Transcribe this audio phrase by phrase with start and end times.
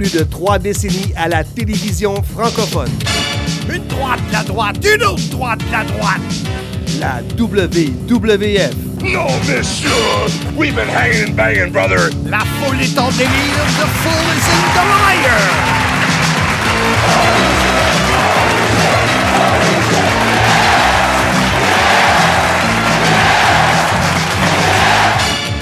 [0.00, 2.88] plus de trois décennies à la télévision francophone.
[3.68, 6.22] Une droite, la droite, une autre droite, la droite.
[6.98, 8.74] La WWF.
[9.02, 9.90] No, monsieur!
[10.56, 12.08] We've been hanging and banging, brother.
[12.24, 13.28] La foule est en délire,
[13.76, 15.40] the fool is in the liar.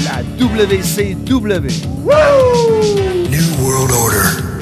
[0.05, 1.89] La WCW.
[3.31, 4.28] New World Order.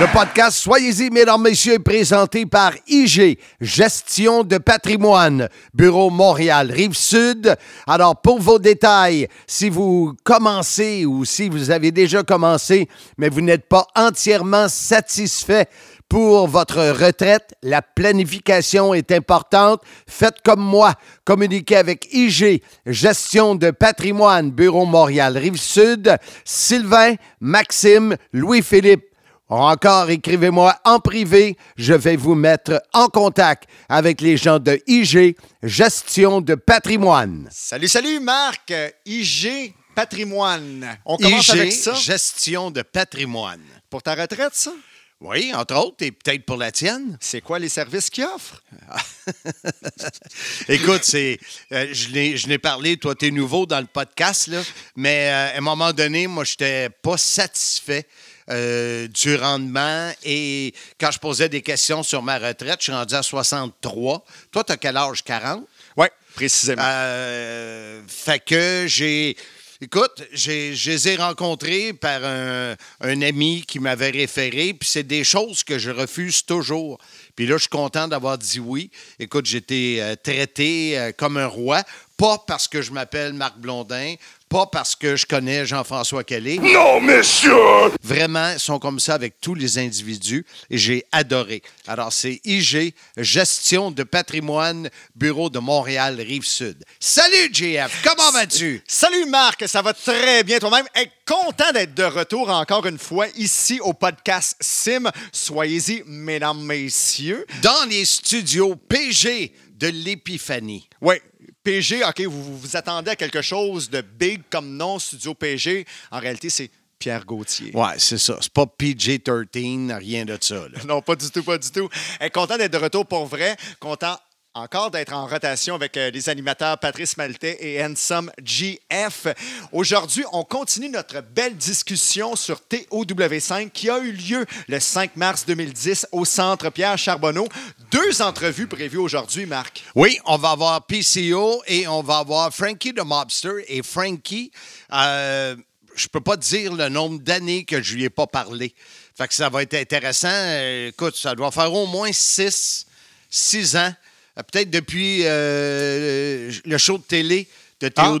[0.00, 7.54] Le podcast Soyez-y, mesdames, messieurs, est présenté par IG, Gestion de patrimoine, Bureau Montréal, Rive-Sud.
[7.86, 13.42] Alors, pour vos détails, si vous commencez ou si vous avez déjà commencé, mais vous
[13.42, 15.66] n'êtes pas entièrement satisfait
[16.08, 19.82] pour votre retraite, la planification est importante.
[20.06, 20.94] Faites comme moi.
[21.26, 29.11] Communiquez avec IG, Gestion de patrimoine, Bureau Montréal, Rive-Sud, Sylvain, Maxime, Louis-Philippe.
[29.48, 31.56] Encore, écrivez-moi en privé.
[31.76, 37.48] Je vais vous mettre en contact avec les gens de IG, Gestion de patrimoine.
[37.50, 38.70] Salut, salut, Marc.
[38.70, 40.98] Euh, IG Patrimoine.
[41.04, 41.92] On commence IG, avec ça?
[41.94, 43.60] Gestion de patrimoine.
[43.90, 44.72] Pour ta retraite, ça?
[45.20, 47.16] Oui, entre autres, et peut-être pour la tienne.
[47.20, 48.60] C'est quoi les services qu'ils offrent?
[50.68, 51.38] Écoute, c'est,
[51.70, 54.60] euh, je l'ai je n'ai parlé, toi, tu es nouveau dans le podcast, là,
[54.96, 58.04] mais euh, à un moment donné, moi, je n'étais pas satisfait
[58.50, 63.14] euh, du rendement et quand je posais des questions sur ma retraite, je suis rendu
[63.14, 64.24] à 63.
[64.50, 65.22] Toi, tu as quel âge?
[65.22, 65.64] 40?
[65.96, 66.82] Oui, précisément.
[66.84, 69.36] Euh, fait que j'ai.
[69.80, 75.02] Écoute, j'ai- je les ai rencontrés par un, un ami qui m'avait référé, puis c'est
[75.02, 76.98] des choses que je refuse toujours.
[77.34, 78.92] Puis là, je suis content d'avoir dit oui.
[79.18, 81.82] Écoute, j'ai été euh, traité euh, comme un roi,
[82.16, 84.14] pas parce que je m'appelle Marc Blondin,
[84.52, 86.58] pas parce que je connais Jean-François Kelly.
[86.58, 87.54] No, monsieur!
[88.02, 91.62] Vraiment, ils sont comme ça avec tous les individus et j'ai adoré.
[91.86, 96.84] Alors, c'est IG, Gestion de patrimoine, Bureau de Montréal, Rive-Sud.
[97.00, 98.82] Salut, JF, comment vas-tu?
[98.86, 99.66] Salut, Marc.
[99.66, 100.86] Ça va très bien toi-même.
[100.94, 105.10] Hey, content d'être de retour encore une fois ici au podcast Sim.
[105.32, 107.46] Soyez-y, mesdames, messieurs.
[107.62, 110.90] Dans les studios PG de l'Épiphanie.
[111.00, 111.14] Oui.
[111.62, 115.86] PG, OK, vous vous vous attendez à quelque chose de big comme nom, Studio PG.
[116.10, 117.70] En réalité, c'est Pierre Gauthier.
[117.74, 118.38] Ouais, c'est ça.
[118.40, 120.54] C'est pas PG-13, rien de ça.
[120.68, 120.78] là.
[120.86, 121.88] Non, pas du tout, pas du tout.
[122.20, 123.56] Hey, content d'être de retour pour vrai.
[123.80, 124.16] Content
[124.54, 129.28] encore d'être en rotation avec euh, les animateurs Patrice Maltais et Handsome GF.
[129.72, 135.46] Aujourd'hui, on continue notre belle discussion sur TOW5 qui a eu lieu le 5 mars
[135.46, 137.48] 2010 au Centre Pierre Charbonneau.
[137.90, 139.84] Deux entrevues prévues aujourd'hui, Marc.
[139.94, 143.64] Oui, on va avoir PCO et on va avoir Frankie the Mobster.
[143.68, 144.52] Et Frankie,
[144.92, 145.56] euh,
[145.94, 148.74] je peux pas dire le nombre d'années que je lui ai pas parlé.
[149.16, 150.28] Fait que ça va être intéressant.
[150.30, 152.86] Euh, écoute, ça doit faire au moins six,
[153.30, 153.94] six ans.
[154.38, 157.48] Euh, Peut-être depuis euh, le show de télé
[157.80, 158.16] de Ah.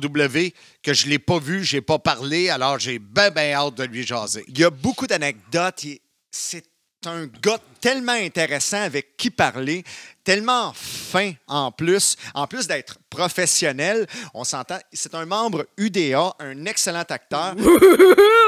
[0.82, 2.48] que je l'ai pas vu, j'ai pas parlé.
[2.50, 4.44] Alors, j'ai bien, bien hâte de lui jaser.
[4.48, 5.84] Il y a beaucoup d'anecdotes.
[6.30, 6.64] C'est
[7.06, 9.84] un gars tellement intéressant avec qui parler,
[10.24, 12.16] tellement fin en plus.
[12.34, 17.54] En plus d'être professionnel, on s'entend, c'est un membre UDA, un excellent acteur.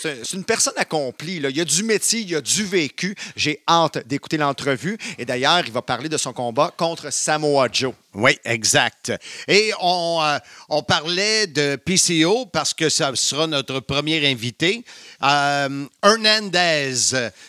[0.00, 1.36] C'est une personne accomplie.
[1.36, 3.14] Il y a du métier, il y a du vécu.
[3.36, 4.98] J'ai hâte d'écouter l'entrevue.
[5.18, 7.94] Et d'ailleurs, il va parler de son combat contre Samoa Joe.
[8.14, 9.12] Oui, exact.
[9.46, 14.82] Et on, euh, parlait de PCO parce que ça sera notre premier invité.
[15.22, 16.94] Euh, Hernandez,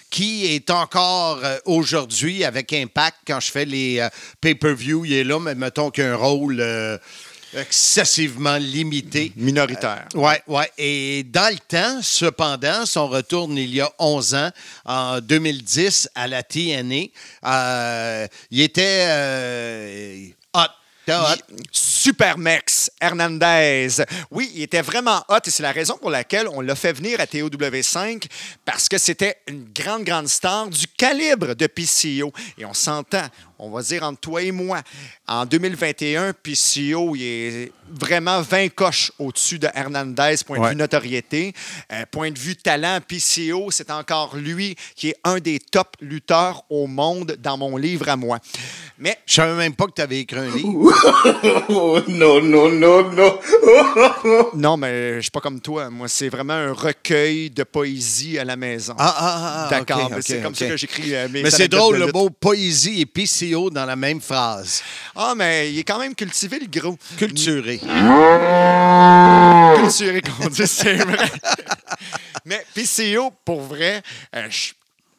[0.09, 4.05] qui est encore euh, aujourd'hui avec Impact quand je fais les
[4.41, 6.61] pay-per-view, il est là, mais mettons qu'il a un rôle
[7.55, 9.31] excessivement limité.
[9.35, 10.07] Minoritaire.
[10.13, 10.63] Oui, oui.
[10.77, 14.49] Et dans le temps, cependant, si on retourne il y a 11 ans,
[14.85, 17.05] en 2010, à la TNA,
[17.45, 20.61] euh, il était euh, hot.
[21.11, 21.55] Hot?
[21.71, 23.87] Supermex Hernandez.
[24.29, 27.19] Oui, il était vraiment hot et c'est la raison pour laquelle on l'a fait venir
[27.19, 28.25] à TOW5
[28.63, 32.31] parce que c'était une grande, grande star du calibre de PCO.
[32.57, 33.27] Et on s'entend,
[33.59, 34.81] on va dire entre toi et moi,
[35.27, 40.69] en 2021, PCO, il est vraiment 20 coches au-dessus de Hernandez, point de Ouais.
[40.71, 41.53] vue notoriété.
[41.91, 46.63] Euh, point de vue talent, PCO, c'est encore lui qui est un des top lutteurs
[46.69, 48.39] au monde dans mon livre à moi.
[48.97, 50.93] Mais Je savais même pas que tu avais écrit un livre.
[51.69, 53.39] Oh, no, no, no, no.
[54.55, 55.89] non, mais je suis pas comme toi.
[55.89, 58.93] Moi, c'est vraiment un recueil de poésie à la maison.
[58.97, 61.51] Ah, ah, ah, D'accord, ok, mais ok, c'est comme ça que j'écris euh, mes Mais
[61.51, 64.81] c'est drôle, le mot poésie et PCO dans la même phrase.
[65.15, 66.97] Ah, mais il est quand même cultivé, le gros.
[67.17, 67.79] Culturé.
[69.75, 71.29] Culturé, qu'on dit, c'est vrai.
[72.45, 74.01] mais PCO, pour vrai,
[74.35, 74.47] euh,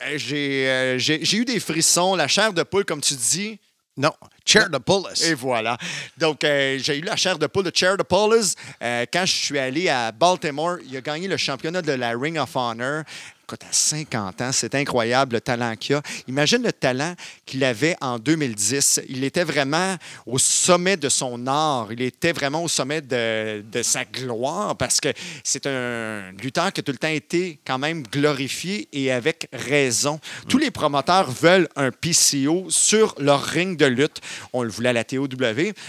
[0.03, 3.59] euh, j'ai euh, j'ai- eu des frissons, la chair de poule, comme tu dis.
[3.97, 4.13] Non,
[4.47, 5.25] Chair de Pullis.
[5.25, 5.77] Et voilà.
[6.17, 8.55] Donc, euh, j'ai eu la chair de poule de Chair de Paulus.
[8.83, 12.39] Euh, quand je suis allé à Baltimore, il a gagné le championnat de la Ring
[12.39, 13.03] of Honor.
[13.51, 16.03] Écoute, à 50 ans, c'est incroyable le talent qu'il a.
[16.29, 19.01] Imagine le talent qu'il avait en 2010.
[19.09, 21.89] Il était vraiment au sommet de son art.
[21.91, 25.09] Il était vraiment au sommet de, de sa gloire parce que
[25.43, 30.21] c'est un lutteur qui a tout le temps été quand même glorifié et avec raison.
[30.49, 34.21] Tous les promoteurs veulent un PCO sur leur ring de lutte.
[34.53, 35.27] On le voulait à la TOW,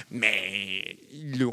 [0.09, 0.97] mais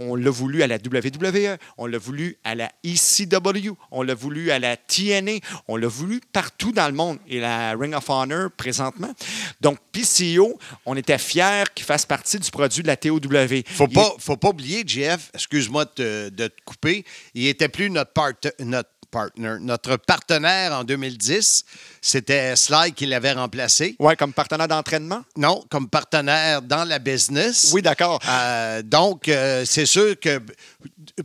[0.01, 4.51] on l'a voulu à la WWE, on l'a voulu à la ECW, on l'a voulu
[4.51, 5.39] à la TNA,
[5.69, 9.13] on l'a voulu partout dans le monde et la Ring of Honor présentement.
[9.61, 13.19] Donc, PCO, on était fiers qu'il fasse partie du produit de la TOW.
[13.67, 17.69] Faut Il pas, faut pas oublier, Jeff, excuse-moi de te, de te couper, il était
[17.69, 21.65] plus notre, part- notre partner, notre partenaire en 2010.
[22.01, 23.97] C'était Sly qui l'avait remplacé.
[23.99, 25.23] Ouais, comme partenaire d'entraînement?
[25.37, 27.71] Non, comme partenaire dans la business.
[27.73, 28.21] Oui, d'accord.
[28.29, 30.41] Euh, donc, euh, c'est sûr que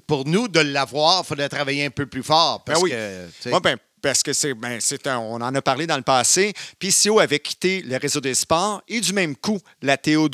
[0.07, 2.63] pour nous, de l'avoir, il faudrait travailler un peu plus fort.
[2.63, 2.91] Parce Ben oui.
[2.91, 6.03] que, Ouais, ben, parce que c'est, ben, c'est un- on en a parlé dans le
[6.03, 6.53] passé.
[6.79, 10.27] PCO avait quitté le réseau des sports et du même coup, la TOW.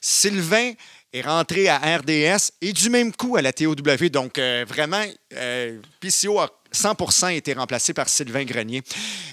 [0.00, 0.72] Sylvain
[1.12, 3.74] est rentré à RDS et du même coup à la TOW.
[4.08, 5.02] Donc, euh, vraiment,
[5.34, 8.82] euh, PCO a 100% été remplacé par Sylvain Grenier.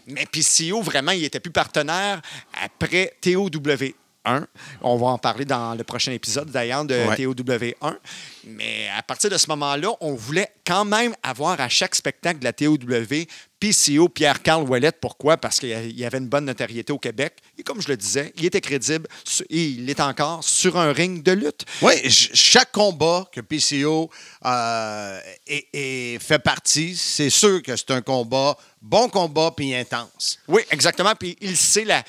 [0.08, 2.22] Mais PCO, vraiment, il n'était plus partenaire
[2.64, 3.50] après TOW.
[4.26, 4.46] 1.
[4.82, 7.16] On va en parler dans le prochain épisode d'ailleurs de Ouais.
[7.16, 7.96] TOW1.
[8.46, 12.44] Mais à partir de ce moment-là, on voulait quand même avoir à chaque spectacle de
[12.46, 12.78] la TOW
[13.60, 14.98] PCO Pierre-Carl Ouellette.
[15.02, 15.36] Pourquoi?
[15.36, 17.34] Parce qu'il y avait une bonne notoriété au Québec.
[17.58, 19.06] Et comme je le disais, il était crédible
[19.50, 21.66] et il est encore sur un ring de lutte.
[21.82, 24.10] Oui, ch- chaque combat que PCO
[24.46, 30.40] euh, est- est- fait partie, c'est sûr que c'est un combat, bon combat puis intense.
[30.48, 31.14] Oui, exactement.
[31.16, 32.02] Puis il sait la,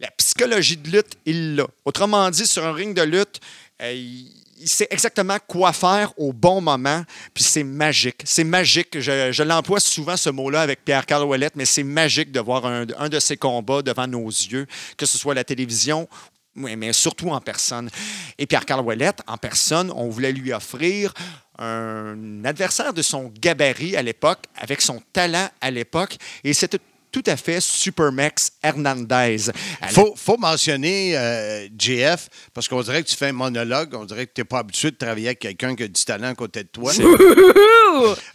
[0.00, 1.66] la psychologie de lutte, il l'a.
[1.84, 3.40] Autrement dit, sur un ring de lutte,
[3.82, 7.04] euh, il, sait exactement quoi faire au bon moment.
[7.34, 8.22] Puis c'est magique.
[8.24, 8.98] C'est magique.
[9.00, 13.20] Je, l'emploie souvent ce mot-là avec Pierre-Carl Ouellette, mais c'est magique de voir un, de
[13.20, 14.66] ses combats devant nos yeux,
[14.96, 16.08] que ce soit à la télévision.
[16.54, 17.90] Mais surtout en personne.
[18.38, 21.12] Et Pierre-Carl Ouellette, en personne, on voulait lui offrir
[21.58, 26.16] un adversaire de son gabarit à l'époque, avec son talent à l'époque.
[26.44, 26.80] Et c'était
[27.16, 29.48] tout à fait Supermax Hernandez.
[29.80, 34.04] À faut, faut mentionner euh, JF, parce qu'on dirait que tu fais un monologue, on
[34.04, 36.34] dirait que tu n'es pas habitué de travailler avec quelqu'un qui a du talent à
[36.34, 36.92] côté de toi.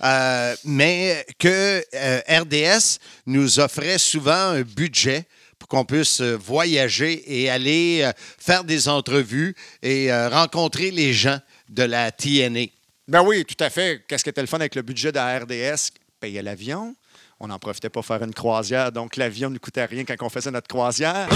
[0.03, 2.97] Euh, mais que euh, RDS
[3.27, 5.27] nous offrait souvent un budget
[5.59, 11.37] pour qu'on puisse voyager et aller euh, faire des entrevues et euh, rencontrer les gens
[11.69, 12.65] de la TNA.
[13.07, 14.03] Ben oui, tout à fait.
[14.07, 15.91] Qu'est-ce qui était le fun avec le budget de la RDS?
[16.19, 16.95] Payer l'avion.
[17.43, 20.29] On n'en profitait pas pour faire une croisière, donc l'avion ne coûtait rien quand on
[20.29, 21.27] faisait notre croisière.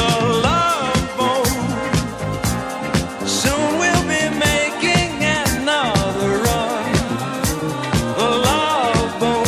[3.26, 6.94] Soon we'll be making another run.
[8.18, 9.48] The love boat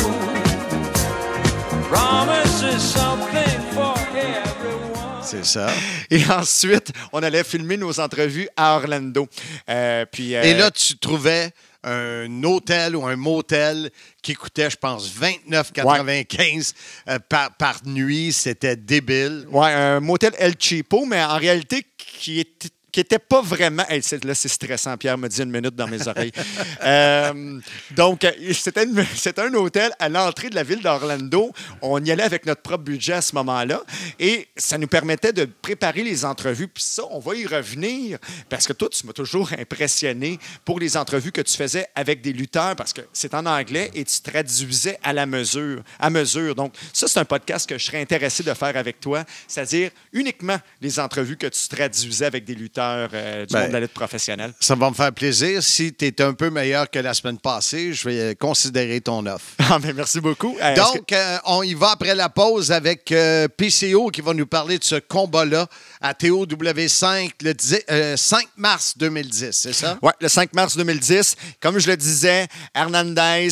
[1.91, 5.21] promises something for everyone.
[5.21, 5.67] C'est ça.
[6.09, 9.27] Et ensuite, on allait filmer nos entrevues à Orlando.
[9.69, 11.51] Euh, puis, euh, Et là, tu trouvais
[11.87, 13.89] un hôtel ou un motel
[14.21, 16.73] qui coûtait, je pense, 29,95
[17.07, 18.33] euh, par, par nuit.
[18.33, 19.45] C'était débile.
[19.51, 23.83] Ouais, un motel El Cheapo, mais en réalité, qui était qui n'était pas vraiment.
[23.89, 24.97] Hey, là, c'est stressant.
[24.97, 26.31] Pierre me dit une minute dans mes oreilles.
[26.83, 27.59] Euh,
[27.91, 31.51] donc, c'était un hôtel à l'entrée de la ville d'Orlando.
[31.81, 33.81] On y allait avec notre propre budget à ce moment-là.
[34.19, 36.67] Et ça nous permettait de préparer les entrevues.
[36.67, 38.19] Puis ça, on va y revenir.
[38.47, 42.31] Parce que toi, tu m'as toujours impressionné pour les entrevues que tu faisais avec des
[42.31, 45.83] lutteurs, parce que c'est en anglais et tu traduisais à la mesure.
[45.99, 46.55] À mesure.
[46.55, 50.57] Donc, ça, c'est un podcast que je serais intéressé de faire avec toi, c'est-à-dire uniquement
[50.79, 52.86] les entrevues que tu traduisais avec des lutteurs.
[53.13, 53.59] Euh, du Ben.
[53.61, 54.53] monde de la lutte professionnelle.
[54.59, 55.61] Ça va me faire plaisir.
[55.63, 59.45] Si tu es un peu meilleur que la semaine passée, je vais considérer ton offre.
[59.69, 60.57] Ah, mais merci beaucoup.
[60.61, 63.13] Euh, que- Donc, euh, on y va après la pause avec
[63.57, 65.67] PCO qui va nous parler de ce combat-là
[65.99, 69.97] à TOW5 le 10 euh, 5 mars 2010, c'est ça?
[70.01, 71.35] Ouais, le 5 mars 2010.
[71.59, 73.49] Comme je le disais, Hernandez,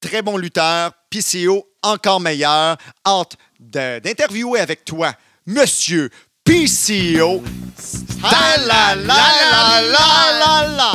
[0.00, 0.92] très bon lutteur.
[1.10, 2.76] PCO, encore meilleur.
[3.06, 5.14] Hâte d'interviewer avec toi,
[5.46, 6.10] monsieur
[6.46, 7.42] PCO.
[8.22, 9.14] La la la
[9.50, 9.80] la
[10.38, 10.92] la la!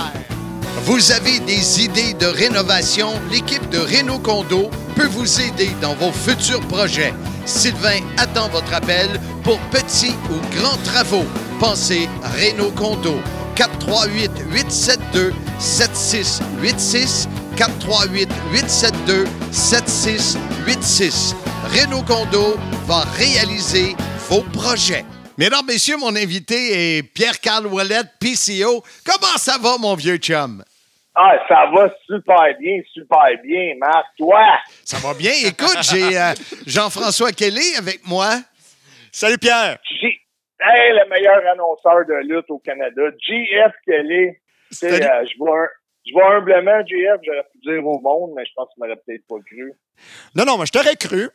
[0.85, 3.09] Vous avez des idées de rénovation?
[3.29, 7.13] L'équipe de Renault Condo peut vous aider dans vos futurs projets.
[7.45, 9.09] Sylvain attend votre appel
[9.43, 11.25] pour petits ou grands travaux.
[11.59, 12.07] Pensez
[12.39, 13.19] Renault Condo.
[13.55, 17.27] 438 872 7686
[17.57, 21.35] 438 872 7686
[21.75, 22.55] Renault Condo
[22.87, 23.97] va réaliser
[24.29, 25.03] vos projets.
[25.41, 28.83] Mesdames, Messieurs, mon invité est Pierre-Carl Ouellette, PCO.
[29.03, 30.63] Comment ça va, mon vieux chum?
[31.15, 34.05] Ah, ça va super bien, super bien, Marc.
[34.19, 34.45] Toi?
[34.85, 35.31] Ça va bien.
[35.43, 36.33] Écoute, j'ai euh,
[36.67, 38.35] Jean-François Kelly avec moi.
[39.11, 39.79] Salut Pierre!
[39.99, 40.19] J-
[40.63, 44.33] Hey, le meilleur annonceur de lutte au Canada, JF Kelly.
[44.69, 44.93] Tu Salut.
[45.03, 45.67] euh, je vois un-
[46.05, 49.25] je vois humblement JF, j'aurais pu dire au monde, mais je pense qu'il m'aurait peut-être
[49.27, 49.73] pas cru.
[50.35, 51.29] Non, non, moi je t'aurais cru.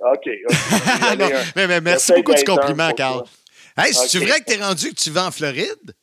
[0.00, 0.28] OK.
[1.02, 1.26] Ah, non,
[1.56, 3.24] mais, mais merci beaucoup du compliment, Carl.
[3.76, 4.28] Hey, c'est-tu Ok.
[4.28, 5.94] vrai que t'es rendu que tu vas en Floride?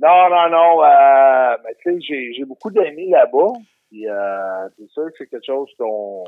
[0.00, 0.84] Non, non, non.
[0.84, 3.52] Euh, mais tu sais, j'ai, beaucoup d'amis là-bas.
[3.90, 6.24] Puis, euh, c'est sûr que c'est quelque chose qu'on.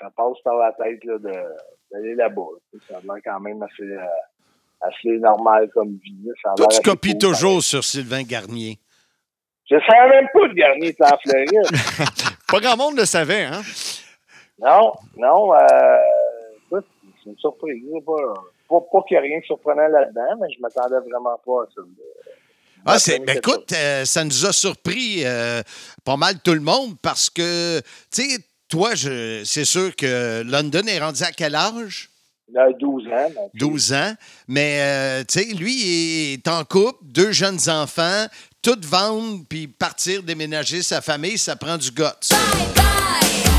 [0.00, 2.42] Ça, passe par la tête d'aller là-bas.
[2.72, 4.04] Tu Ça a l'air quand même assez, euh,
[4.80, 6.28] assez normal comme vie.
[6.42, 8.78] Ça Toi, tu copies cool, toujours sur Sylvain Garnier.
[9.70, 11.66] Je savais même pas que Garnier était en Floride.
[12.48, 13.60] Pas grand monde le savait, hein?
[14.60, 15.54] Non, non.
[15.54, 15.58] Euh,
[16.66, 16.86] écoute,
[17.22, 17.82] c'est une surprise.
[18.04, 18.34] Pas,
[18.68, 21.66] pas, pas qu'il y a rien de surprenant là-dedans, mais je m'attendais vraiment pas à
[21.74, 21.82] ça.
[22.86, 25.62] Ah, c'est, ben, écoute, euh, ça nous a surpris euh,
[26.04, 28.38] pas mal tout le monde parce que, tu sais,
[28.68, 32.10] toi, je, c'est sûr que London est rendu à quel âge?
[32.50, 33.30] Il a 12 ans.
[33.34, 34.14] donc, 12 ans.
[34.46, 38.26] Mais, euh, tu sais, lui, il est en couple, deux jeunes enfants,
[38.62, 42.04] tout vendre puis partir déménager sa famille, ça prend du guts.
[42.30, 42.38] Bye
[42.74, 43.57] bye,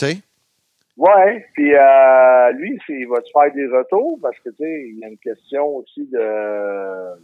[0.00, 0.18] Tu sais?
[0.96, 4.98] Ouais, puis euh, lui, il va se faire des retours parce que, tu sais, il
[4.98, 7.16] y a une question aussi de,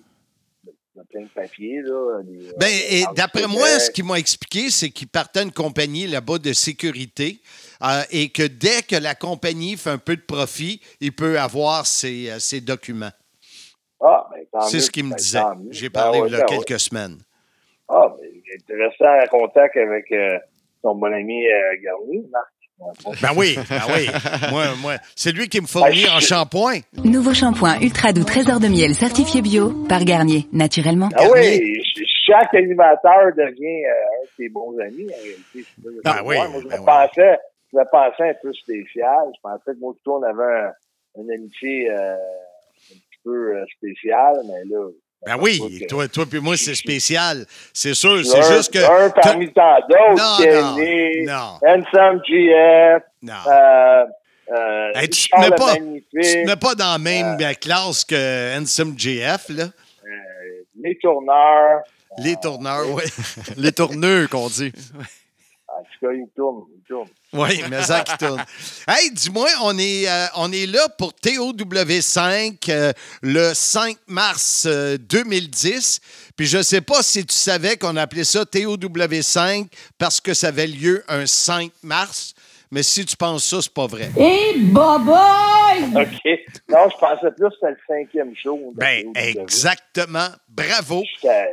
[1.11, 2.23] plein de papiers, là.
[2.23, 6.39] des- Ben, et d'après moi, ce qu'il m'a expliqué, c'est qu'il partait une compagnie là-bas
[6.39, 7.39] de sécurité
[7.83, 11.87] euh, et que dès que la compagnie fait un peu de profit, il peut avoir
[11.87, 13.13] ses, euh, ses documents.
[14.01, 15.41] Ah, ben, C'est ce qu'il me ben, disait.
[15.71, 16.79] J'ai Ben parlé ouais, il y a quelques ouais.
[16.79, 17.19] semaines.
[17.89, 20.39] Ah, ben, il est intéressant en contact avec euh,
[20.83, 22.53] son bon ami euh, Garnier, Marc.
[23.23, 24.07] Ben oui, ben oui.
[24.51, 26.81] moi, moi, c'est lui qui me fournit en je- shampoing.
[27.05, 31.09] Nouveau shampoing ultra doux trésor de miel certifié bio par Garnier, naturellement.
[31.15, 31.33] Ah Garnier.
[31.61, 35.63] oui, ch- chaque animateur devient euh, un de ses bons amis, en réalité.
[35.83, 36.37] Ça, Ben je oui.
[36.37, 37.39] Moi, je ben me pensais,
[37.73, 39.25] je me pensais un peu spécial.
[39.35, 40.73] Je pensais que moi, plutôt, on avait un,
[41.23, 44.87] une amitié euh, un petit peu euh, spéciale, mais là...
[45.25, 47.47] Ben oui, toi, toi puis moi, c'est spécial.
[47.73, 48.79] C'est sûr, Un- c'est juste que...
[48.79, 53.33] Un parmi tant Non, d'autres, Kenny, non, Handsome GF, non.
[53.49, 54.05] euh,
[54.53, 57.37] euh, Hey, tu te Charles mets pas- Magnifique, Tu ne mets pas dans la même
[57.41, 59.65] euh, classe que Handsome JF, là?
[59.65, 59.69] euh,
[60.81, 61.81] les tourneurs.
[62.19, 63.03] Les tourneurs, oui.
[63.57, 64.73] Les tourneux qu'on dit.
[65.77, 66.13] En tout cas.
[67.35, 68.43] Oui, mais ça qui tourne.
[68.89, 74.97] Hey, dis-moi, on est, euh, on est là pour TOW5 euh, le 5 mars euh,
[74.97, 76.01] 2010.
[76.37, 79.67] Puis je ne sais pas si tu savais qu'on appelait ça TOW5
[79.99, 82.35] parce que ça avait lieu un 5 mars.
[82.77, 84.11] Mais si tu penses ça, c'est pas vrai.
[85.97, 86.31] OK.
[86.69, 88.59] Non, je pensais plus que c'était le cinquième show.
[88.75, 90.29] de Ben, exactement.
[90.47, 91.03] Bravo.
[91.23, 91.49] J'étais-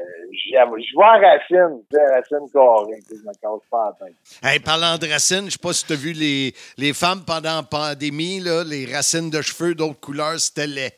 [0.51, 4.05] j'avoue, Je vois Racine, tu sais, Racine carré, tu sais, je me casse pas la
[4.05, 4.15] tête.
[4.43, 7.23] Hey, parlant de racines, je ne sais pas si tu as vu les, les femmes
[7.25, 10.91] pendant la pandémie, là, les racines de cheveux d'autres couleurs, c'était laid.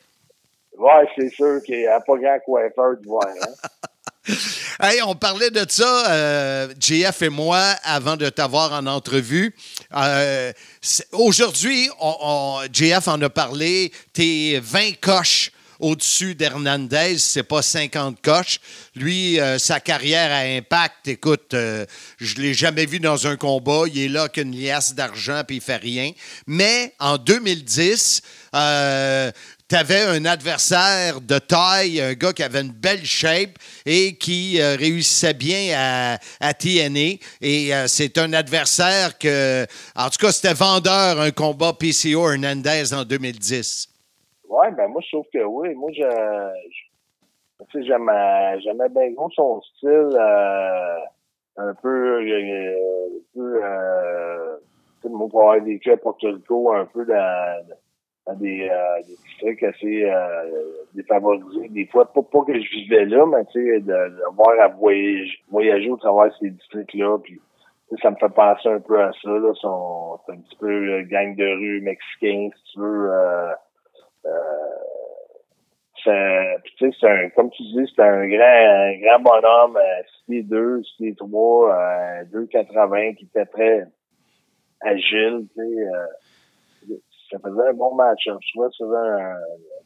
[0.75, 3.27] Ouais, c'est sûr qu'il n'y a pas grand coiffeur de voir.
[3.27, 3.67] Hein?
[4.81, 9.55] Hey, on parlait de ça, euh, JF et moi, avant de t'avoir en entrevue.
[9.95, 10.51] Euh,
[11.13, 18.59] Aujourd'hui, on, JF en a parlé, t'es 20 coches au-dessus d'Hernandez, c'est pas 50 coches.
[18.95, 21.85] Lui, euh, sa carrière à impact, écoute, euh,
[22.17, 23.83] je l'ai jamais vu dans un combat.
[23.87, 26.11] Il est là qu'une liasse d'argent puis il fait rien.
[26.47, 28.21] Mais en 2010,
[28.55, 29.31] euh,
[29.67, 34.61] tu avais un adversaire de taille, un gars qui avait une belle shape et qui
[34.61, 37.17] euh, réussissait bien à, à TNA.
[37.41, 39.63] Et euh, c'est un adversaire que,
[39.95, 43.87] en tout cas, c'était vendeur, un combat PCO Hernandez en 2010.
[44.47, 45.73] Ouais, ben moi, je trouve que oui.
[45.73, 50.97] Moi, je, je- tu sais, j'aimais, j'aimais bien gros son style, euh,
[51.57, 54.57] un peu, euh, un peu, euh,
[55.01, 57.65] sais, moi, pour avoir vécu à Porto Rico, un peu dans,
[58.33, 60.51] des, euh, des districts assez euh,
[60.95, 61.69] défavorisés.
[61.69, 64.67] Des fois, pas, pas que je vivais là, mais tu sais, de, de voir à
[64.69, 67.39] voyager, voyager au travers de ces districts-là, puis
[68.01, 69.51] ça me fait penser un peu à ça, là.
[69.61, 73.11] Son, c'est un petit peu euh, gang de rue mexicain, si tu veux.
[73.11, 73.53] Euh,
[76.03, 80.01] c'est- tu sais, c'est un, comme tu dis, c'est un grand, un grand bonhomme, euh,
[80.25, 83.85] 6 2, 6 3, euh, 2,80, qui était très
[84.81, 85.61] agile, tu sais.
[85.61, 86.05] euh,
[87.35, 88.37] ça faisait un bon match-up.
[88.41, 89.35] Je trouvais que ça faisait un,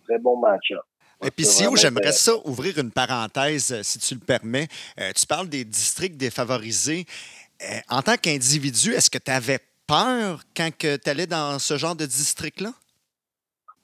[0.05, 0.83] très bon match-up.
[1.25, 4.67] Et puis, Sio, j'aimerais ça ouvrir une parenthèse, euh, si tu le permets.
[4.99, 7.05] Euh, tu parles des districts défavorisés.
[7.61, 11.95] Euh, en tant qu'individu, est-ce que tu avais peur quand tu allais dans ce genre
[11.95, 12.69] de district-là?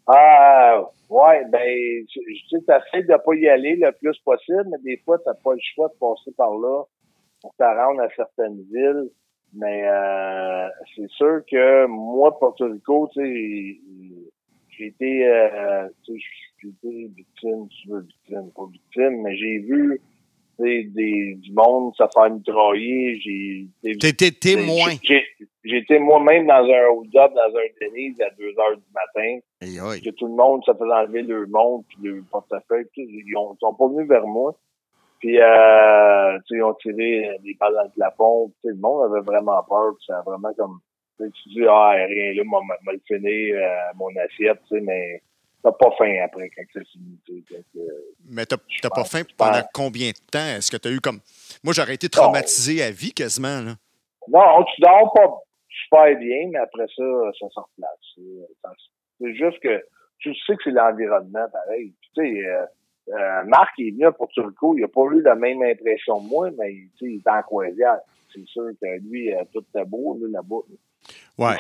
[0.07, 2.19] Ah, ouais, ben, je
[2.49, 5.89] sais, de pas y aller le plus possible, mais des fois, t'as pas le choix
[5.89, 6.83] de passer par là
[7.41, 9.09] pour te rendre à certaines villes.
[9.53, 13.79] Mais euh, c'est sûr que moi, Porto Rico, tu sais,
[14.77, 16.25] j'ai été, euh, tu sais,
[16.61, 20.01] j'ai été victime, tu veux, victime, pas victime, mais j'ai vu
[20.57, 23.19] tu sais, des, du monde se faire mitrailler.
[23.19, 24.89] J'ai T'étais témoin.
[25.63, 29.39] été moi-même dans un hold-up, dans un Denise à 2 heures du matin
[30.01, 32.85] que tout le monde se faisait enlever leur montre puis leur portefeuille.
[32.93, 33.01] tout.
[33.01, 34.55] Ils ont, ils sont pas venus vers moi.
[35.19, 38.51] Puis, euh, tu sais, ils ont tiré des balles dans le plafond.
[38.61, 39.93] Tu sais, le monde avait vraiment peur.
[40.05, 40.79] Ça a vraiment comme...
[41.17, 45.21] Tu dis, ah, rien là, m'a le fini, euh, mon assiette, tu sais, mais
[45.63, 47.17] t'as pas faim après quand c'est fini.
[47.77, 47.81] euh,
[48.29, 50.45] Mais t'as t'as pas faim pendant combien de temps?
[50.57, 51.19] Est-ce que tu as eu comme.
[51.63, 53.61] Moi, j'aurais été traumatisé à vie quasiment.
[53.61, 53.75] Là.
[54.27, 55.33] Non, tu dors pas
[55.69, 57.03] super bien, mais après ça,
[57.39, 57.89] ça se replace.
[58.15, 58.73] C'est-
[59.21, 59.85] C'est juste que
[60.19, 61.93] tu sais que c'est l'environnement pareil.
[62.13, 62.49] Tu sais,
[63.09, 66.19] euh, Marc il est venu à Porto Rico, il a pas eu la même impression
[66.19, 67.99] que moi, mais tu sais, il est en croisière.
[68.33, 70.57] C'est sûr que lui, euh, tout était beau là-bas.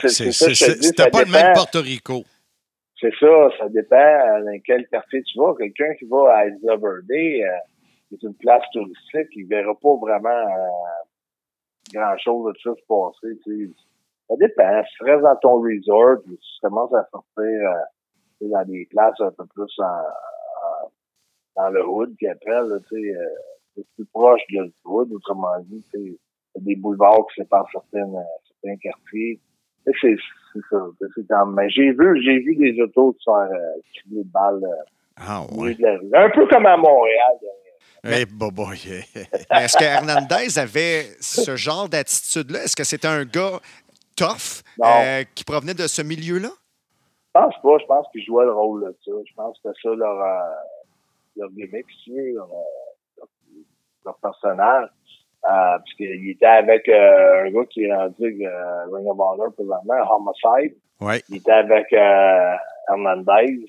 [0.01, 2.23] C'est- c'est- c'est c'est- c'est- dis, c'était pas le même Porto Rico.
[2.99, 5.53] C'est ça, ça dépend dans quel quartier tu vas.
[5.57, 7.57] Quelqu'un qui va à Isla Verde, euh,
[8.09, 11.03] qui est une place touristique, il verra pas vraiment euh,
[11.93, 13.37] grand-chose de ça se passer.
[13.43, 13.73] tu sais.
[14.29, 14.83] Ça dépend.
[14.89, 19.31] Si tu restes dans ton resort, tu commences à sortir euh, dans des places un
[19.31, 20.09] peu plus en-
[21.55, 23.25] dans le hood, puis après, là, tu sais, euh,
[23.75, 26.17] c'est plus proche de le hood, autrement dit, tu sais,
[26.59, 28.21] des boulevards qui séparent certaines, euh,
[28.61, 29.39] certains quartiers.
[29.85, 30.15] C'est
[30.71, 30.77] ça.
[31.15, 34.31] c'est quand même- Mais j'ai vu, j'ai vu des autos se faire euh, tirer de
[34.31, 34.83] balles euh,
[35.17, 35.69] Ah, au ouais.
[35.69, 36.25] milieu de la rue.
[36.25, 37.33] Un peu comme à Montréal.
[37.41, 38.17] là.
[38.19, 38.77] Eh, boboy.
[39.15, 39.21] Mais
[39.63, 42.63] Est-ce que Hernandez avait ce genre d'attitude-là?
[42.63, 43.59] Est-ce que c'était un gars
[44.15, 46.49] tough euh, qui provenait de ce milieu-là?
[46.49, 47.77] Je pense pas.
[47.79, 49.11] Je pense qu'ils jouaient le rôle de ça.
[49.27, 50.19] Je pense que c'était ça leur,
[51.35, 53.27] leur gimmick, si tu veux, leur, euh, leur,
[54.05, 54.89] leur personnage.
[55.43, 59.53] Euh, parce qu'il était avec euh, un gars qui est rendu euh, Ring of Honor
[59.53, 60.75] présentement, Homicide.
[60.99, 61.21] Ouais.
[61.29, 62.55] Il était avec euh,
[62.89, 63.63] Hernandez.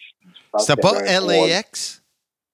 [0.59, 2.03] C'était y pas LAX?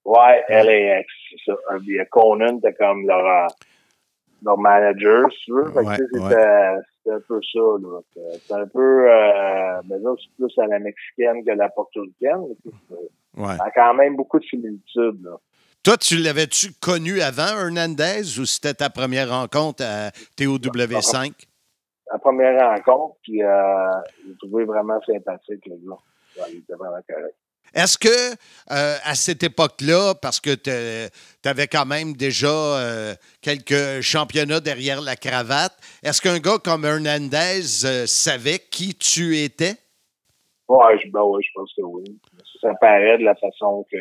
[0.04, 1.06] Ouais, LAX,
[1.46, 1.52] ça.
[1.84, 3.46] Puis, euh, Conan était comme leur,
[4.44, 5.70] leur manager, si tu veux.
[5.70, 6.18] Ouais, c'était
[7.04, 7.60] c'était un peu ça.
[8.14, 9.04] C'était- C'était un peu,
[9.88, 12.46] mais là, c'est plus à la mexicaine que la portoricaine.
[13.36, 13.56] Ouais.
[13.56, 15.36] Ça a quand même beaucoup de similitudes, là.
[15.82, 21.32] Toi, tu l'avais-tu connu avant Hernandez ou c'était ta première rencontre à TOW5?
[22.12, 23.90] La première rencontre, puis euh,
[24.24, 25.96] j'ai trouvé vraiment sympathique, le gars.
[26.36, 27.34] Ouais, il était vraiment correct.
[27.74, 34.02] Est-ce que euh, à cette époque-là, parce que tu avais quand même déjà euh, quelques
[34.02, 39.76] championnats derrière la cravate, est-ce qu'un gars comme Hernandez euh, savait qui tu étais?
[40.68, 42.04] Je, ben ouais, je pense que oui.
[42.62, 43.98] Ça paraît de la façon que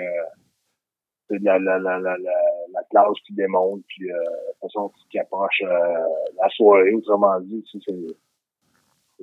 [1.30, 2.34] la, la, la, la, la,
[2.74, 6.08] la classe qui démontre, puis euh, la façon qui approche euh,
[6.42, 7.94] la soirée, autrement dit, c'est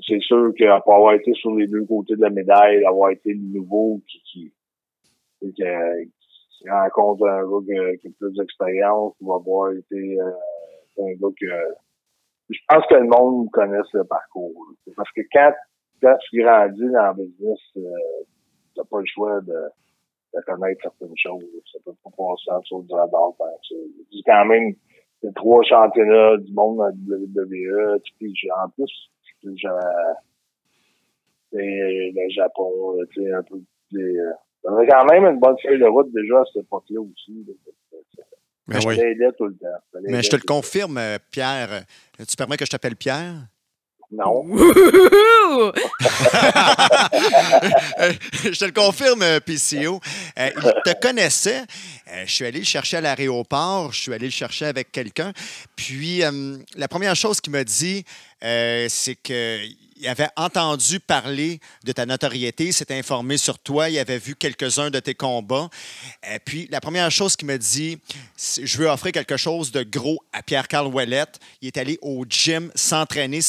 [0.07, 3.41] c'est sûr qu'après avoir été sur les deux côtés de la médaille, d'avoir été le
[3.41, 4.53] nouveau qui, qui,
[5.41, 11.47] qui, rencontre un gars qui, a plus d'expérience, ou avoir été euh, un gars que
[12.51, 14.67] je pense que le monde connaisse le parcours.
[14.97, 15.53] Parce que quand
[16.01, 17.59] quand tu grandis dans le business,
[18.79, 19.53] t'as pas le choix de,
[20.35, 21.45] de connaître certaines choses.
[21.73, 23.33] Ça peut pas passer en dessous du radar.
[24.11, 24.75] y a quand même
[25.23, 27.99] les trois championnats du monde dans la WWE.
[28.19, 28.87] Puis en plus,
[29.43, 29.57] c'est le
[32.31, 33.57] Japon, tu sais, un peu
[33.93, 34.31] des, euh,
[34.65, 37.47] J'avais quand même une bonne feuille de route déjà à cette époque-là aussi.
[38.67, 38.97] Ben Je oui.
[39.39, 40.01] tout le temps.
[40.03, 41.73] Mais je te le confirme, euh, Pierre.
[41.73, 43.35] euh, Tu permets que je t'appelle Pierre?
[44.11, 44.43] Non.
[48.43, 50.01] Je te le confirme, euh, PCO.
[50.39, 51.65] Euh, il te connaissait.
[52.11, 53.93] Euh, je suis allé le chercher à l'aéroport.
[53.93, 55.35] Je suis allé le chercher avec quelqu'un.
[55.77, 58.07] Puis, euh, la première chose qu'il m'a dit,
[58.41, 64.19] c'est qu'il avait entendu parler de ta notoriété, il s'était informé sur toi, il avait
[64.19, 65.69] vu quelques-uns de tes combats.
[66.33, 67.99] Et puis, la première chose qu'il m'a dit,
[68.37, 71.41] c'est, je veux offrir quelque chose de gros à Pierre-Carl Ouellette.
[71.61, 73.41] Il est allé au gym s'entraîner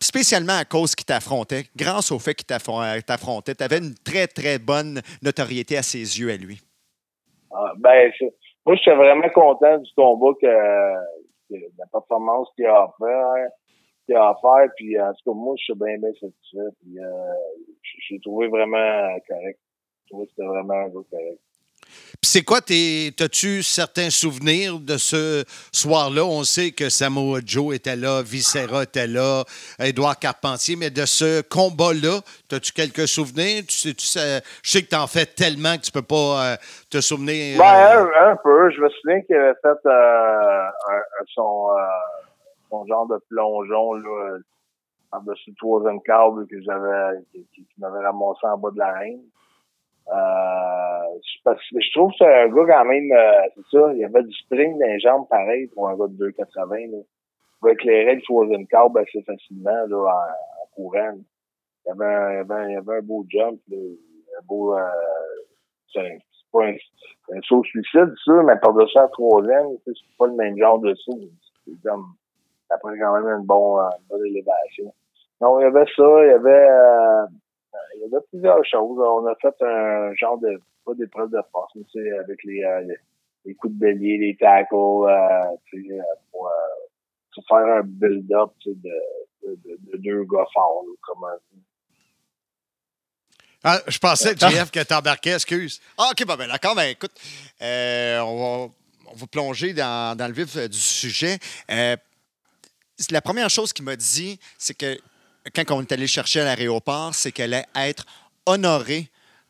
[0.00, 3.54] spécialement à cause qu'il t'affrontait, grâce au fait qu'il t'affron- t'affrontait.
[3.54, 6.60] Tu avais une très, très bonne notoriété à ses yeux, à lui.
[7.52, 10.46] Ah, ben, c'est- moi, j'étais vraiment content du combat que,
[11.78, 13.48] la performance qu'il a offert.
[14.04, 16.74] Qu'il a offert, puis en tout cas, moi, je suis bien, bien satisfait.
[16.80, 17.32] Puis, euh,
[18.08, 19.58] j'ai trouvé vraiment correct.
[20.04, 21.40] Je trouvais que c'était vraiment un gars correct.
[22.20, 26.24] Puis c'est quoi, tes- t'as-tu certains souvenirs de ce soir-là?
[26.24, 29.44] On sait que Samoa Joe était là, Viscera était là,
[29.78, 33.64] Édouard Carpentier, mais de ce combat-là, t'as-tu quelques souvenirs?
[33.68, 33.92] Je
[34.62, 36.56] sais que t'en fais tellement que tu peux pas euh,
[36.90, 37.58] te souvenir.
[37.58, 37.64] Ben,
[37.98, 38.70] euh, un, un peu.
[38.70, 40.68] Je me souviens qu'il avait fait euh,
[41.34, 41.68] son,
[42.88, 44.38] genre de plongeon euh,
[45.10, 49.20] par-dessus le troisième câble que j'avais qui- qui m'avait ramassé en bas de la reine.
[50.08, 54.32] Euh, je, trouve que c'est un gars quand même, euh, c'est ça, il avait du
[54.32, 56.90] spring dans les jambes pareil pour un gars de 2,80.
[56.92, 56.98] là.
[56.98, 61.14] Il pouvait éclairer le troisième câble assez facilement là, en, courant.
[61.86, 64.76] Il y avait avait un, avait un beau jump, là, un beau...
[64.76, 64.82] Euh,
[65.92, 66.18] c'est
[66.52, 66.74] pas un,
[67.32, 71.18] un saut suicide, sûr, mais par-dessus la troisième, c'est pas le même genre de saut.
[71.64, 72.14] C'est comme,
[72.68, 74.92] ça prend quand même une, bon, euh, une bonne élévation.
[75.40, 77.26] Non, il y avait ça, il y avait, euh,
[77.96, 78.98] il y avait plusieurs choses.
[78.98, 82.94] On a fait un genre de, pas d'épreuve de force, mais tu avec les, euh,
[83.44, 86.50] les, coups de bélier, les tackles, euh, tu sais, euh, pour, euh,
[87.32, 91.62] se faire un build-up, de, de, de, de deux gars forts, comme dit.
[93.62, 95.80] ah, je pensais, JF, que t'embarquais, excuse.
[95.98, 96.74] Ah, OK, ben, ben, d'accord.
[96.74, 97.12] Ben, écoute,
[97.60, 98.72] on, va,
[99.12, 101.38] on va plonger dans, dans le vif du sujet.
[101.68, 104.98] La première chose qu'il m'a dit, c'est que
[105.54, 108.04] quand on est allé chercher à l'aéroport, c'est qu'elle allait être
[108.46, 109.08] honorée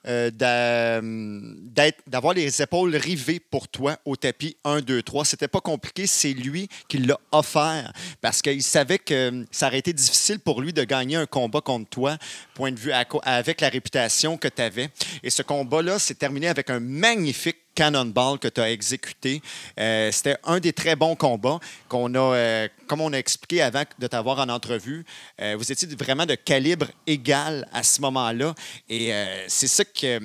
[0.09, 5.25] euh, d'être- d'avoir les épaules rivées pour toi au tapis 1, 2, 3.
[5.25, 9.93] C'était pas compliqué, c'est lui qui l'a offert parce qu'il savait que ça aurait été
[9.93, 12.19] difficile pour lui de gagner un combat contre toi,
[12.55, 14.91] point de vue avec la réputation que tu avais.
[15.25, 19.41] Et ce combat-là s'est terminé avec un magnifique cannonball que tu as exécuté.
[19.79, 23.83] Euh, C'était un des très bons combats qu'on a, euh, comme on a expliqué avant
[23.99, 25.05] de t'avoir en entrevue,
[25.41, 28.55] euh, vous étiez vraiment de calibre égal à ce moment-là.
[28.89, 29.13] Et
[29.47, 30.19] c'est ça que.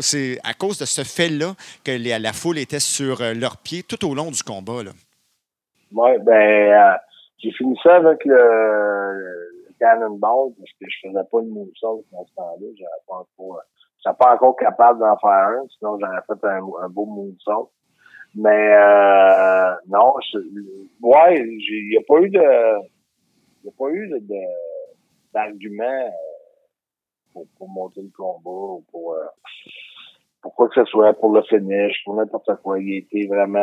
[0.00, 4.14] C'est à cause de ce fait-là que la foule était sur leurs pieds tout au
[4.14, 4.80] long du combat.
[5.92, 6.96] Ouais, ben,
[7.38, 12.24] j'ai fini ça avec le, le Cannonball parce que je faisais pas de moonsault dans
[12.24, 12.66] ce temps-là.
[12.78, 13.60] J'avais pas encore,
[13.98, 17.70] j'étais pas encore capable d'en faire un, sinon j'aurais fait un, un beau moonsault.
[18.34, 20.38] Mais, euh, non, je,
[21.00, 22.40] ouais, il y a pas eu de,
[23.64, 24.20] il a pas eu de,
[25.32, 26.10] d'argument euh,
[27.32, 29.24] pour, pour monter le combat ou pour, euh,
[30.42, 32.78] pour quoi que ce soit, pour le finish, pour n'importe quoi.
[32.78, 33.58] Il était vraiment,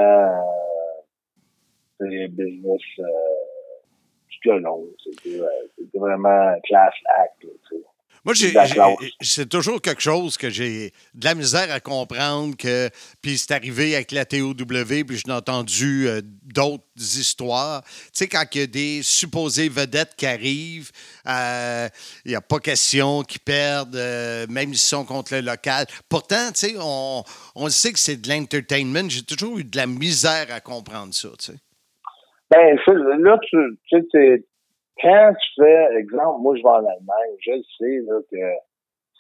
[2.02, 3.04] euh, business euh,
[4.44, 4.86] tout le long.
[5.04, 7.44] C'était euh, c'était vraiment class act.
[7.44, 7.93] là.
[8.26, 8.54] Moi, j'ai,
[9.20, 12.90] c'est toujours quelque chose que j'ai de la misère à comprendre que
[13.22, 17.84] puis c'est arrivé avec la TOW puis j'ai entendu euh, d'autres histoires.
[17.84, 20.92] Tu sais quand il y a des supposées vedettes qui arrivent,
[21.28, 21.90] euh,
[22.24, 25.86] il n'y a pas question qu'ils perdent euh, même s'ils sont contre le local.
[26.08, 27.24] Pourtant, tu sais on,
[27.56, 31.28] on sait que c'est de l'entertainment, j'ai toujours eu de la misère à comprendre ça,
[31.38, 31.58] tu sais.
[32.50, 32.78] Ben,
[33.20, 33.58] là, tu,
[33.90, 34.46] tu sais,
[35.02, 38.38] quand tu fais, exemple, moi, je vais en Allemagne, je le sais, là, que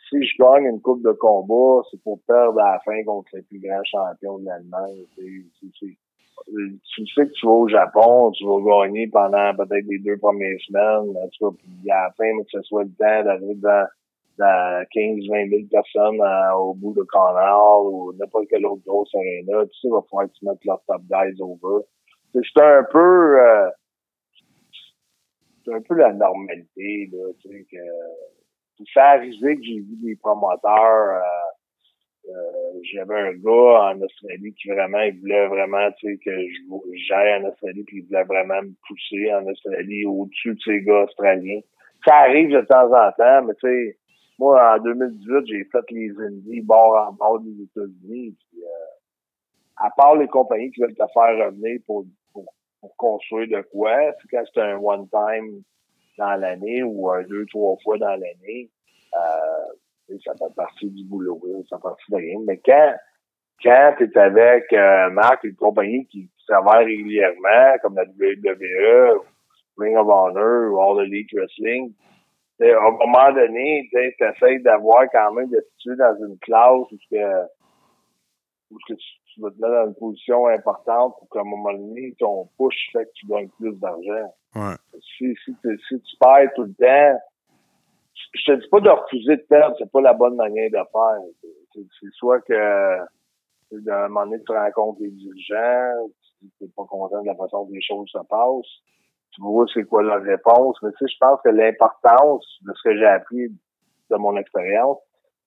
[0.09, 3.41] si je gagne une coupe de combat, c'est pour perdre à la fin contre les
[3.41, 5.05] plus grands champions de l'Allemagne.
[5.17, 10.59] tu sais, que tu vas au Japon, tu vas gagner pendant peut-être les deux premières
[10.67, 13.87] semaines, en tout cas, puis à la fin, que ce soit le temps d'arriver dans,
[14.37, 16.21] dans 15-20 000 personnes
[16.57, 20.27] au bout de Canard ou n'importe quelle autre grosse arena, tu sais, il va falloir
[20.27, 21.85] que tu mettes leurs top guys over.
[22.33, 23.69] C'est un peu euh,
[25.63, 27.77] c'est un peu la normalité, là, tu sais, que
[28.75, 34.53] puis ça arrivé que j'ai vu des promoteurs euh, euh, j'avais un gars en Australie
[34.53, 36.31] qui vraiment il voulait vraiment tu sais que
[37.07, 41.03] j'aille en Australie puis il voulait vraiment me pousser en Australie au-dessus de ces gars
[41.03, 41.59] australiens.
[42.05, 43.97] Ça arrive de temps en temps, mais tu sais,
[44.39, 48.35] moi, en 2018, j'ai fait les Indies bord en bord des États-Unis.
[48.55, 48.67] Euh,
[49.77, 52.05] à part les compagnies qui veulent te faire revenir pour,
[52.83, 55.63] pour, construire de quoi, c'est quand c'est un one-time
[56.17, 58.69] dans l'année ou un deux, trois fois dans l'année,
[59.15, 62.39] euh, ça fait partie du boulot, ça fait partie de rien.
[62.45, 62.93] Mais quand,
[63.63, 69.21] quand tu es avec euh, Marc, une compagnie qui, qui s'avère régulièrement, comme la WWE,
[69.77, 71.93] Ring of Honor ou All Elite Wrestling,
[72.61, 76.97] à un moment donné, tu essaies d'avoir quand même de situer dans une classe où,
[77.11, 77.43] que,
[78.71, 81.73] où que tu, tu vas te mettre dans une position importante pour qu'à un moment
[81.73, 84.33] donné, ton push fait que tu gagnes plus d'argent.
[84.55, 84.75] Ouais.
[85.17, 87.19] Si, si, tu- si tu perds tout le temps,
[88.35, 91.19] je te dis pas de refuser de perdre, c'est pas la bonne manière de faire.
[91.73, 96.07] C'est- soit que à un moment donné, tu rencontres les dirigeants,
[96.39, 98.81] tu n'es pas content de la façon dont les choses se passent,
[99.31, 100.77] tu vois c'est quoi leur réponse.
[100.83, 104.99] Mais tu sais, je pense que l'importance de ce que j'ai appris de mon expérience,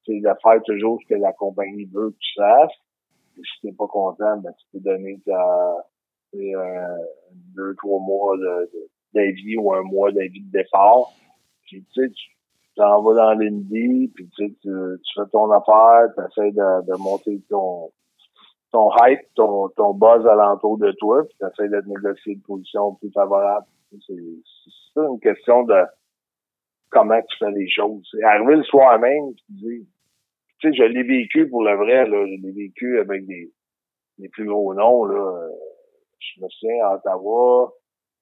[0.04, 2.72] c'est de faire toujours ce que la compagnie veut que tu fasses.
[3.36, 5.76] Si t'es pas content, ben, tu peux donner ta,
[6.34, 6.96] un-
[7.54, 11.12] deux, trois mois de- de- d'avis ou un mois d'avis de départ.
[11.66, 12.30] Tu sais, tu
[12.76, 14.70] t'en vas dans l'Indie, puis tu, sais, tu,
[15.14, 17.90] fais ton affaire, tu essaies de, de monter ton,
[18.70, 22.94] ton hype, ton, ton buzz alentour de toi, puis tu essaies de négocier une position
[22.96, 23.66] plus favorable.
[24.06, 24.14] C'est
[24.96, 25.82] une question de
[26.90, 28.06] comment tu fais les choses.
[28.10, 29.88] C'est arrivé le soir même, tu dis,
[30.58, 33.52] tu sais, je l'ai vécu pour le vrai, là, je l'ai vécu avec des,
[34.18, 35.18] des plus gros noms, là.
[35.18, 35.50] Euh,
[36.18, 37.72] Je me souviens, à Ottawa,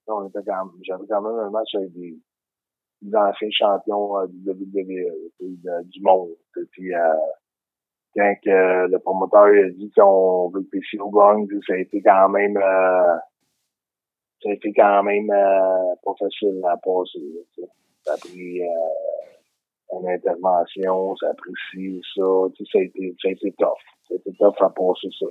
[0.08, 2.16] on était quand j'avais quand même un match avec des,
[3.02, 6.30] des anciens champions euh, du WWE, du monde.
[6.72, 7.14] Puis, euh,
[8.16, 12.28] quand que le promoteur a dit qu'on veut que PCO gagne, ça a été quand
[12.28, 13.16] même, euh,
[14.42, 17.18] ça a été quand même euh, pas facile à passer.
[17.18, 17.66] là.
[18.04, 18.66] Ça a pris euh,
[19.92, 22.22] une intervention, ça a pris ci, ça.
[22.56, 23.78] Tu ça a été, ça a tough.
[24.08, 25.26] Ça a été tough à passer ça.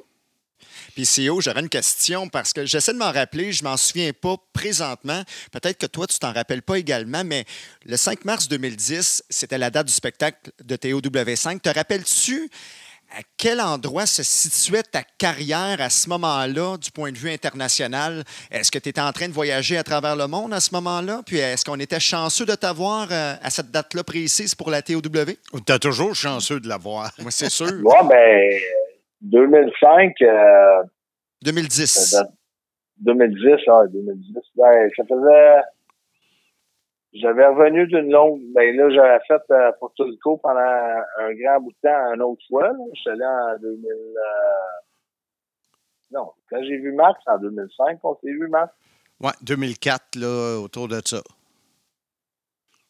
[0.95, 4.35] Puis CEO, j'aurais une question parce que j'essaie de m'en rappeler, je m'en souviens pas
[4.53, 5.21] présentement.
[5.51, 7.45] Peut-être que toi, tu t'en rappelles pas également, mais
[7.85, 11.59] le 5 mars 2010, c'était la date du spectacle de TOW5.
[11.59, 12.49] Te rappelles-tu
[13.15, 18.23] à quel endroit se situait ta carrière à ce moment-là, du point de vue international?
[18.51, 21.21] Est-ce que tu étais en train de voyager à travers le monde à ce moment-là?
[21.25, 25.01] Puis est-ce qu'on était chanceux de t'avoir euh, à cette date-là précise pour la TOW?
[25.65, 27.11] T'as toujours chanceux de l'avoir?
[27.21, 27.67] Moi, c'est sûr.
[27.83, 28.59] Ouais, ben,
[29.21, 30.83] 2005, euh,
[31.43, 31.85] 2010.
[31.85, 32.31] ça date-
[32.97, 35.61] 2010, ah, 2010, ben, ça faisait,
[37.13, 41.71] j'avais revenu d'une longue, ben là, j'avais fait euh, Porto Rico pendant un grand bout
[41.71, 42.73] de temps, une autre fois, là.
[42.93, 44.21] J'étais allé en 2000, euh,
[46.11, 48.71] non, quand j'ai vu Max, en 2005, on s'est vu, Max.
[49.19, 51.21] Ouais, 2004, là, autour de ça.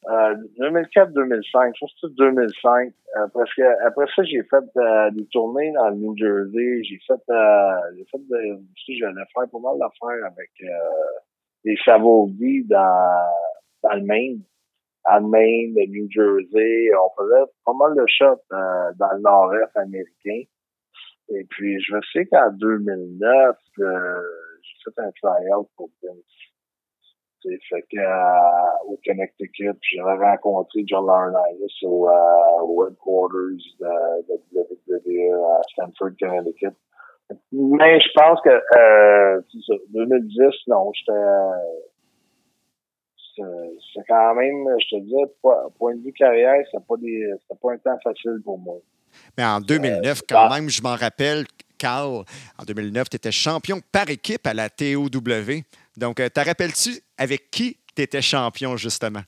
[0.09, 2.93] Euh, 2004-2005, je pense que c'est 2005.
[3.15, 6.83] Euh, parce que après ça, j'ai fait euh, des tournées dans le New Jersey.
[6.83, 8.59] J'ai fait, euh, j'ai fait de,
[8.99, 10.67] j'allais faire pas mal d'affaires avec euh,
[11.63, 13.29] des favoris dans,
[13.83, 14.01] dans le
[15.87, 16.89] New Jersey.
[16.95, 20.43] On faisait pas mal de shots euh, dans le nord-est américain.
[21.29, 24.21] Et puis, je sais qu'en 2009, euh,
[24.61, 26.15] j'ai fait un try-out pour Vince.
[27.39, 33.87] T'sais, fait que, euh, au Connecticut, j'avais rencontré John Laurinaitis au, euh, au headquarters de,
[34.27, 36.75] de WWE à Stanford, Connecticut.
[37.51, 41.19] Mais je pense que euh, c'est ça, 2010, non, j'étais
[43.35, 47.73] c'est- quand même, je te dis, po- point de vue carrière, c'était pas des pas
[47.73, 48.75] un temps facile pour moi.
[49.37, 51.45] Mais en 2009, quand même, je m'en rappelle,
[51.77, 52.23] Carl,
[52.59, 55.09] en 2009, tu étais champion par équipe à la TOW.
[55.97, 59.21] Donc, euh, te rappelles-tu avec qui tu étais champion, justement?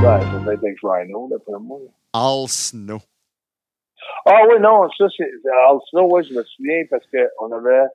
[0.00, 1.78] Ouais, ça devait être avec Rhino, d'après moi.
[2.14, 2.98] All Snow.
[4.26, 7.86] Ah oui, non, ça, c'est c'est- Al Snow, ouais, je me souviens parce qu'on avait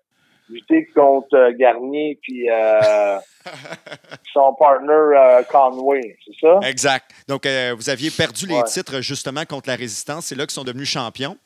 [0.49, 3.17] lutté contre euh, Garnier puis euh,
[4.33, 6.59] son partner euh, Conway, c'est ça?
[6.67, 7.11] Exact.
[7.27, 8.63] Donc, euh, vous aviez perdu les Ouais.
[8.63, 10.25] titres justement contre la Résistance.
[10.27, 11.37] C'est là qu'ils sont devenus champions.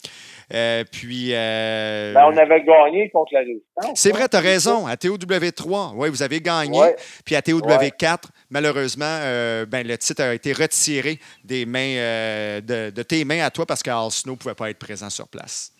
[0.92, 1.32] Puis.
[1.32, 4.00] Ben, on avait gagné contre la résistance.
[4.00, 4.88] C'est hein, vrai, tu as raison.
[4.88, 6.80] À TOW3, oui, vous avez gagné.
[6.80, 6.96] Ouais.
[7.26, 9.20] Puis à TOW4, malheureusement,
[9.68, 11.96] ben, le titre a été retiré des mains,
[12.62, 15.28] de, de tes mains à toi parce qu'Al Snow ne pouvait pas être présent sur
[15.28, 15.72] place.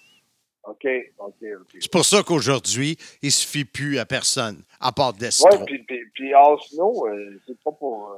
[0.68, 0.72] Ça?
[0.72, 0.88] OK,
[1.20, 1.78] OK, OK.
[1.80, 5.50] C'est pour ça qu'aujourd'hui, il se fie plus à personne, à part Destro.
[5.50, 8.12] Ouais, puis, puis, puis euh, c'est pas pour...
[8.12, 8.18] euh,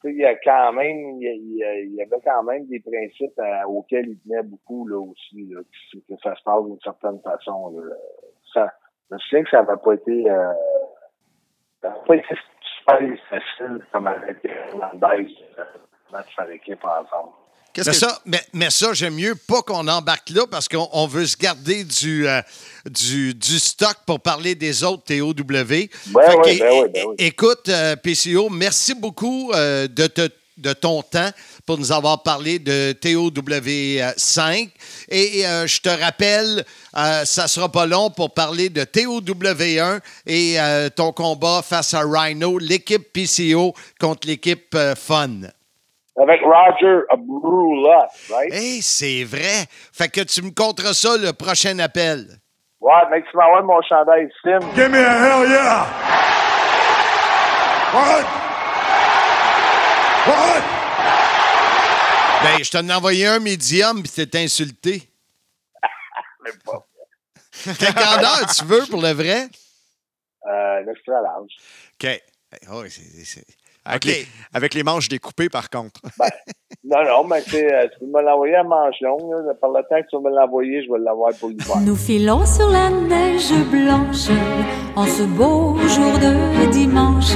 [0.00, 3.38] tu sais, il y a quand même, il y, y avait quand même des principes
[3.38, 7.20] euh, auxquels il tenait beaucoup, là, aussi, là, que, que ça se passe d'une certaine
[7.20, 7.94] façon, là.
[8.52, 8.72] Ça,
[9.10, 10.52] je souviens que ça n'avait pas été, euh,
[11.80, 12.34] ça n'avait pas été
[12.78, 15.64] super facile comme avec Hernandez, euh,
[16.12, 17.32] mettre faire équipe ensemble.
[17.78, 21.06] Mais que ça, mais, mais ça, j'aime mieux pas qu'on embarque là parce qu'on on
[21.06, 22.40] veut se garder du, euh,
[22.88, 25.32] du, du stock pour parler des autres TOW.
[25.34, 27.14] Ben oui, ben oui, ben oui.
[27.18, 31.30] Écoute, euh, PCO, merci beaucoup euh, de, te- de ton temps
[31.64, 34.68] pour nous avoir parlé de TOW5.
[35.08, 36.64] Et euh, je te rappelle,
[36.96, 42.02] euh, ça sera pas long pour parler de TOW1 et euh, ton combat face à
[42.04, 45.40] Rhino, l'équipe PCO contre l'équipe euh, Fun.
[46.20, 48.52] Avec Roger Brula, right?
[48.52, 49.64] Hey, c'est vrai.
[49.92, 52.26] Fait que tu me compteras ça le prochain appel.
[52.80, 54.58] Ouais, mec, tu m'envoies mon chandail Sim.
[54.74, 55.86] Give me a hell yeah!
[57.94, 58.24] What?
[60.26, 60.62] What?
[62.42, 65.08] Ben, je t'en ai envoyé un médium puis t'es insulté.
[66.44, 66.84] Même pas.
[67.78, 69.48] Quelle grandeur tu veux pour le vrai?
[70.46, 71.52] Euh, l'extra large.
[71.94, 72.04] OK.
[72.04, 72.20] Hey,
[72.70, 73.46] oh, c'est- c'est-
[73.84, 76.00] Avec, les, avec les manches découpées, par contre.
[76.84, 79.30] Non, non, mais euh, tu peux me l'envoyer à manche longue.
[79.46, 79.54] là.
[79.60, 81.76] Par le temps que tu vas me l'envoyer, je vais l'avoir pour l'hiver.
[81.80, 84.28] Nous filons sur la neige blanche
[84.96, 87.30] en ce beau jour de dimanche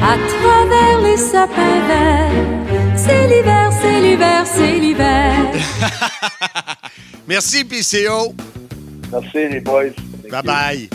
[0.00, 2.96] à travers les sapins verts.
[2.96, 5.32] C'est l'hiver, c'est l'hiver, c'est l'hiver.
[7.26, 8.34] Merci, PCO.
[9.10, 9.84] Merci, les boys.
[10.30, 10.90] Bye-bye.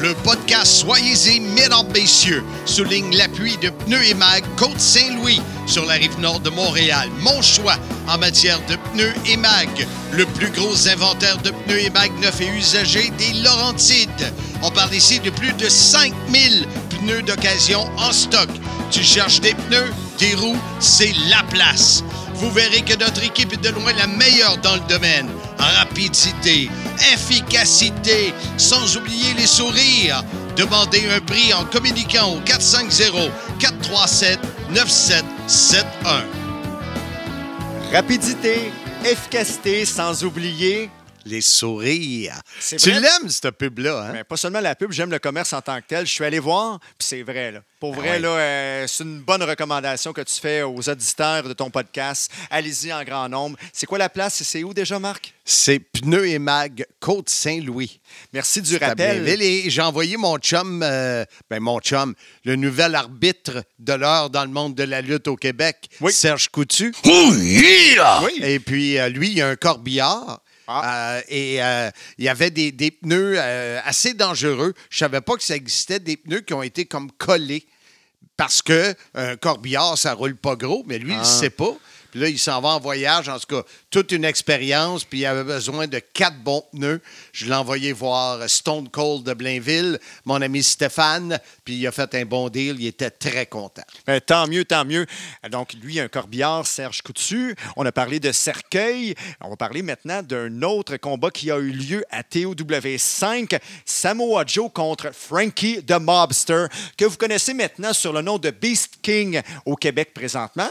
[0.00, 6.18] Le podcast Soyez-y, mesdames, messieurs, souligne l'appui de Pneus et Mag Côte-Saint-Louis sur la rive
[6.18, 7.10] nord de Montréal.
[7.20, 7.76] Mon choix
[8.08, 9.68] en matière de pneus et mag.
[10.12, 14.32] Le plus gros inventaire de pneus et mag neufs et usagés des Laurentides.
[14.62, 18.48] On parle ici de plus de 5000 pneus d'occasion en stock.
[18.90, 22.02] Tu cherches des pneus, des roues, c'est la place.
[22.36, 25.28] Vous verrez que notre équipe est de loin la meilleure dans le domaine.
[25.60, 26.70] Rapidité,
[27.12, 30.24] efficacité, sans oublier les sourires.
[30.56, 33.28] Demandez un prix en communiquant au 450-437-9771.
[37.92, 38.72] Rapidité,
[39.04, 40.88] efficacité, sans oublier.
[41.26, 42.40] Les sourires.
[42.66, 43.00] Tu vrai?
[43.00, 44.10] l'aimes, cette pub-là, hein?
[44.12, 46.06] Mais pas seulement la pub, j'aime le commerce en tant que tel.
[46.06, 47.52] Je suis allé voir, puis c'est vrai.
[47.52, 47.60] Là.
[47.78, 48.18] Pour vrai, Ah ouais.
[48.20, 52.30] là, euh, c'est une bonne recommandation que tu fais aux auditeurs de ton podcast.
[52.50, 53.56] Allez-y en grand nombre.
[53.72, 54.42] C'est quoi la place?
[54.42, 55.32] C'est où déjà, Marc?
[55.44, 58.00] C'est Pneus et Mag Côte-Saint-Louis.
[58.32, 59.26] Merci du rappel.
[59.28, 64.44] Et j'ai envoyé mon chum, euh, ben mon chum, le nouvel arbitre de l'heure dans
[64.44, 66.12] le monde de la lutte au Québec, Oui.
[66.12, 66.94] Serge Coutu.
[67.04, 67.96] Oui.
[68.42, 70.40] Et puis, euh, lui, il a un corbillard.
[70.70, 71.16] Ah.
[71.16, 74.74] Euh, et euh, il y avait des, des pneus euh, assez dangereux.
[74.88, 77.66] Je savais pas que ça existait, des pneus qui ont été comme collés.
[78.36, 81.76] Parce que un corbillard, ça roule pas gros, mais lui, il ne sait pas.
[82.10, 85.04] Puis là, il s'en va en voyage, en tout cas, toute une expérience.
[85.04, 87.00] Puis il avait besoin de quatre bons pneus.
[87.32, 91.38] Je l'ai envoyé voir Stone Cold de Blainville, mon ami Stéphane.
[91.64, 92.76] Puis il a fait un bon deal.
[92.78, 93.82] Il était très content.
[94.06, 95.06] Ben, tant mieux, tant mieux.
[95.50, 97.54] Donc, lui, un corbillard, Serge Coutu.
[97.76, 99.14] On a parlé de cercueil.
[99.40, 103.58] On va parler maintenant d'un autre combat qui a eu lieu à TOW5.
[103.84, 108.98] Samoa Joe contre Frankie the Mobster, que vous connaissez maintenant sur le nom de Beast
[109.02, 110.68] King au Québec présentement.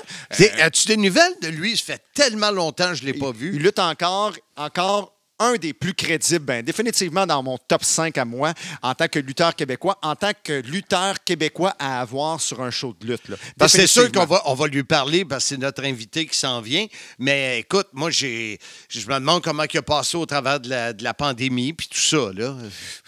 [0.59, 1.28] As-tu des nouvelles?
[1.41, 1.77] De lui?
[1.77, 3.51] Ça fait tellement longtemps que je ne l'ai pas vu.
[3.55, 8.25] Il lutte encore, encore un des plus crédibles, ben, définitivement dans mon top 5 à
[8.25, 12.71] moi, en tant que lutteur québécois, en tant que lutteur québécois à avoir sur un
[12.71, 13.29] show de lutte.
[13.29, 13.37] là.
[13.57, 16.25] Parce que c'est sûr qu'on va, on va lui parler parce que c'est notre invité
[16.25, 16.85] qui s'en vient.
[17.17, 20.93] Mais écoute, moi, j'ai, je me demande comment il a passé au travers de la,
[20.93, 22.31] de la pandémie puis tout ça.
[22.33, 22.57] Là.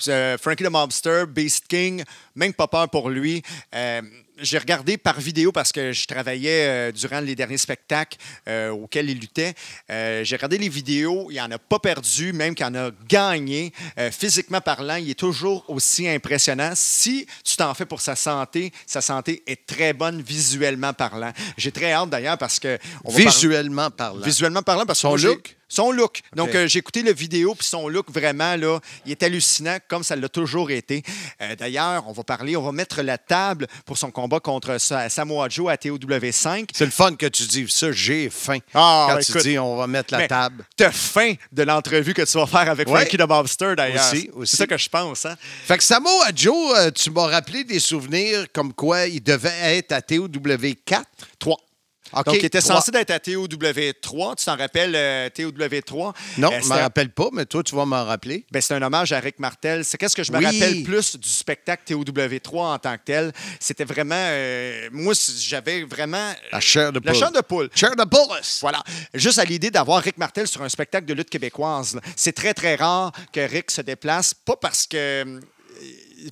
[0.08, 2.04] Euh, Frankie the Mobster, Beast King,
[2.36, 3.44] même pas peur pour lui.
[3.76, 4.02] Euh,
[4.42, 9.10] j'ai regardé par vidéo parce que je travaillais euh, durant les derniers spectacles euh, auxquels
[9.10, 9.54] il luttait.
[9.90, 13.72] Euh, j'ai regardé les vidéos, il n'en a pas perdu, même qu'il en a gagné.
[14.12, 16.72] Physiquement parlant, il est toujours aussi impressionnant.
[16.76, 21.32] Si tu t'en fais pour sa santé, sa santé est très bonne visuellement parlant.
[21.58, 22.78] J'ai très hâte d'ailleurs parce que...
[23.04, 24.26] on va parler- Visuellement parlant.
[24.26, 25.56] Visuellement parlant, parce que Son look?
[25.74, 26.20] Son look.
[26.36, 30.04] Donc, euh, j'ai écouté le vidéo, puis son look, vraiment, là, il est hallucinant, comme
[30.04, 31.02] ça l'a toujours été.
[31.42, 35.08] Euh, D'ailleurs, on va parler, on va mettre la table pour son combat contre Sa-
[35.08, 36.68] Samoa Joe à TOW5.
[36.74, 37.90] C'est le fun que tu dis ça.
[37.92, 38.58] J'ai faim.
[38.74, 40.66] Ah, Quand écoute, tu dis on va mettre la table.
[40.76, 43.02] T'as faim de l'entrevue que tu vas faire avec Ouais.
[43.02, 44.06] Frankie the Mobster, d'ailleurs.
[44.12, 44.52] Aussi, aussi.
[44.52, 45.26] C'est ça que je pense.
[45.26, 45.36] Hein?
[45.66, 49.94] Fait que Samoa Joe, euh, tu m'as rappelé des souvenirs comme quoi il devait être
[49.94, 51.04] à TOW4.
[51.40, 51.58] 3.
[52.14, 54.36] OK, Donc, il était censé être à TOW3.
[54.38, 56.14] Tu t'en rappelles, euh, TOW3?
[56.38, 58.46] Non, Euh, je ne me rappelle pas, mais toi, tu vas m'en rappeler.
[58.52, 59.86] Ben, c'est un hommage à Rick Martel.
[59.86, 60.46] C'est qu'est-ce que je me Oui.
[60.46, 63.32] rappelle plus du spectacle TOW3 en tant que tel?
[63.60, 64.16] C'était vraiment.
[64.18, 66.34] euh, moi, j'avais vraiment.
[66.52, 67.20] La chair de La poule.
[67.20, 67.70] chair de poule.
[67.74, 68.60] Chair de Paulus.
[68.62, 68.84] Voilà.
[69.14, 72.00] Juste à l'idée d'avoir Rick Martel sur un spectacle de lutte québécoise.
[72.16, 75.40] C'est très, très rare que Rick se déplace, pas parce que.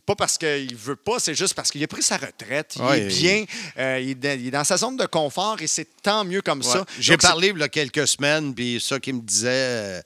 [0.06, 2.74] Pas parce qu'il veut pas, c'est juste parce qu'il a pris sa retraite.
[2.76, 3.46] Il Ouais, est bien,
[3.78, 6.42] euh, il, est dans, il est dans sa zone de confort et c'est tant mieux
[6.42, 6.86] comme ça.
[7.00, 10.02] J'ai parlé il y a quelques semaines, puis ça qui me disait, euh,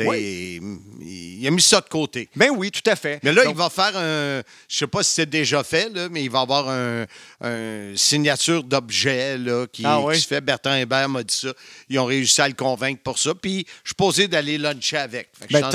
[0.00, 0.60] Oui.
[1.00, 2.28] il, il a mis ça de côté.
[2.34, 3.20] Ben oui, tout à fait.
[3.22, 4.42] Mais là, Donc, il va faire un.
[4.68, 7.04] Je sais pas si c'est déjà fait, là, mais il va avoir un,
[7.42, 9.36] un signature d'objet
[9.72, 10.14] qui, Ah oui?
[10.14, 10.40] qui se fait.
[10.40, 11.48] Bertrand Hébert m'a dit ça.
[11.88, 13.34] Ils ont réussi à le convaincre pour ça.
[13.34, 15.28] Puis je suis posé d'aller luncher avec.
[15.50, 15.70] Ben, je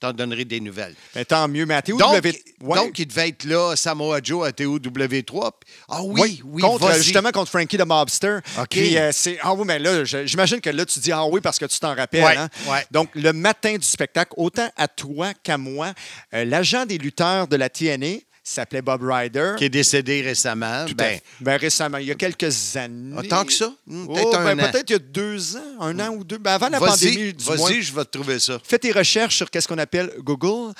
[0.00, 0.94] t'en donnerai- des nouvelles.
[1.14, 1.66] ben, tant mieux.
[1.66, 1.96] Mais à TOW.
[1.98, 2.22] Donc,
[2.60, 2.76] Ouais.
[2.76, 5.50] donc, il devait être là, Samoa Joe à TOW3.
[5.88, 7.02] Ah oui, oui, contre, vas-y.
[7.02, 8.38] justement contre Frankie the Mobster.
[8.58, 8.66] OK.
[8.70, 9.10] Puis, euh,
[9.42, 11.94] ah oui, mais là, j'imagine que là tu dis ah oui parce que tu t'en
[11.94, 12.24] rappelles.
[12.24, 12.48] Ouais, hein?
[12.68, 12.84] ouais.
[12.90, 15.92] Donc le matin du spectacle, autant à toi qu'à moi,
[16.34, 19.54] euh, l'agent des lutteurs de la TNA s'appelait Bob Ryder.
[19.58, 20.84] Qui est décédé récemment.
[20.86, 21.18] Tout Ben.
[21.40, 23.14] Ben, récemment, il y a quelques années.
[23.18, 23.70] Ah, tant que ça?
[23.86, 24.70] Hmm, Oh, peut-être ben.
[24.70, 26.38] Peut-être il y a deux ans, un an ou deux.
[26.38, 28.58] Ben, avant la pandémie, du vas-y, je vais te trouver ça.
[28.64, 30.72] Fais tes recherches sur qu'est-ce qu'on appelle Google.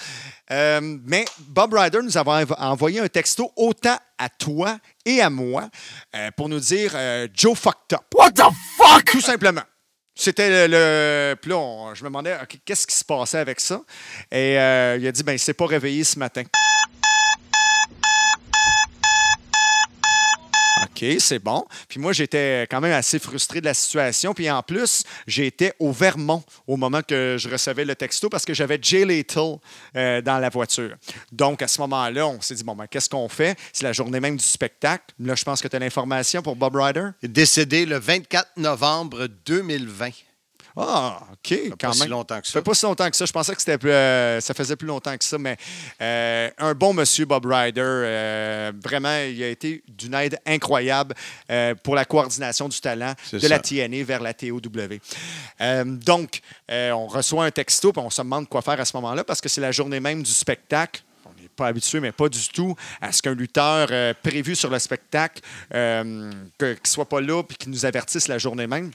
[0.50, 5.28] Euh, mais Bob Ryder nous avait env- envoyé un texto autant à toi et à
[5.30, 5.68] moi
[6.16, 8.00] euh, pour nous dire euh, Joe fucked up.
[8.14, 8.42] What the
[8.78, 9.04] fuck?
[9.06, 9.62] Tout simplement.
[10.20, 11.36] C'était le.
[11.40, 13.82] Puis là, je me demandais qu'est-ce qui se passait avec ça?
[14.32, 16.42] Et euh, il a dit ben, il s'est pas réveillé ce matin.
[20.98, 21.64] OK, c'est bon.
[21.88, 24.34] Puis moi, j'étais quand même assez frustré de la situation.
[24.34, 28.52] Puis en plus, j'étais au Vermont au moment que je recevais le texto parce que
[28.54, 29.58] j'avais Jay Little
[29.96, 30.96] euh, dans la voiture.
[31.30, 33.56] Donc, à ce moment-là, on s'est dit, bon, ben, qu'est-ce qu'on fait?
[33.72, 35.14] C'est la journée même du spectacle.
[35.20, 37.10] Là, je pense que tu as l'information pour Bob Ryder.
[37.22, 40.10] Décédé le 24 novembre 2020.
[40.76, 42.58] Ah, OK, quand pas si longtemps que Ça ça.
[42.60, 43.24] fait pas si longtemps que ça.
[43.24, 45.56] Je pensais que c'était plus, euh, ça faisait plus longtemps que ça, mais
[46.00, 47.80] euh, un bon monsieur, Bob Ryder.
[47.84, 51.14] euh, vraiment, il a été d'une aide incroyable
[51.82, 53.62] pour la coordination du talent de la ça.
[53.62, 54.60] TNA vers la TOW.
[55.84, 56.40] Donc,
[56.70, 59.48] on reçoit un texto, puis on se demande quoi faire à ce moment-là parce que
[59.48, 61.02] c'est la journée même du spectacle.
[61.24, 64.70] On n'est pas habitué, mais pas du tout, à ce qu'un lutteur euh, prévu sur
[64.70, 65.42] le spectacle
[65.74, 68.90] euh, qu'il ne soit pas là puis qu'il nous avertisse la journée même.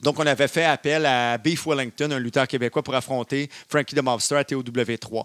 [0.00, 4.02] Donc, on avait fait appel à Beef Wellington, un lutteur québécois, pour affronter Frankie the
[4.02, 5.24] Mobster à TOW3.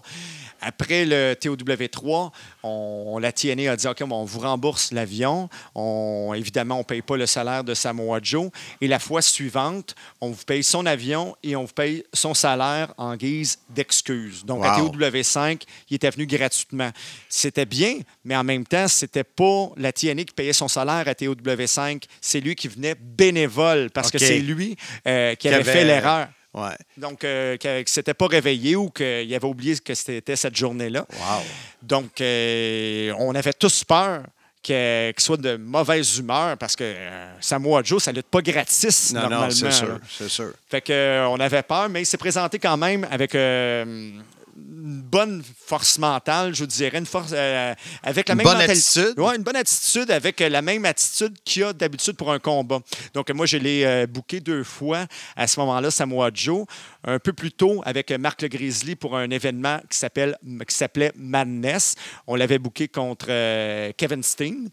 [0.62, 2.30] Après le TOW3,
[2.62, 5.48] on, la TNA a dit OK, bon, on vous rembourse l'avion.
[5.74, 8.50] On, évidemment, on ne paye pas le salaire de Samoa Joe.
[8.80, 12.92] Et la fois suivante, on vous paye son avion et on vous paye son salaire
[12.98, 14.44] en guise d'excuse.
[14.44, 14.92] Donc, à Wow.
[14.92, 16.90] TOW5, il était venu gratuitement.
[17.28, 21.12] C'était bien, mais en même temps, c'était pas la TNA qui payait son salaire à
[21.12, 22.02] TOW5.
[22.20, 24.59] C'est lui qui venait bénévole parce que c'est lui
[25.06, 26.28] euh, qui Qui avait, fait l'erreur.
[26.52, 26.76] Ouais.
[26.96, 31.06] Donc, euh, qu'il ne s'était pas réveillé ou qu'il avait oublié que c'était cette journée-là.
[31.12, 31.42] Wow.
[31.82, 34.22] Donc, euh, on avait tous peur
[34.62, 39.20] qu'il soit de mauvaise humeur parce que euh, Samoa Joe, ça lutte pas gratis Non,
[39.22, 39.44] normalement.
[39.46, 40.52] non, c'est sûr, c'est sûr.
[40.68, 44.10] Fait que, euh, on avait peur, mais il s'est présenté quand même avec euh,
[44.82, 48.60] une bonne force mentale, je vous dirais, une force euh, avec la Une même bonne
[48.60, 49.18] attitude?
[49.18, 52.80] Ouais, une bonne attitude avec la même attitude qu'il y a d'habitude pour un combat.
[53.14, 55.06] Donc, moi, je l'ai euh, booké deux fois
[55.36, 56.66] à ce moment-là, Samoa Joe.
[57.04, 60.36] Un peu plus tôt, avec Marc Le Grizzly pour un événement qui s'appelle
[60.68, 61.94] qui s'appelait Madness.
[62.26, 64.68] On l'avait booké contre euh, Kevin Steen.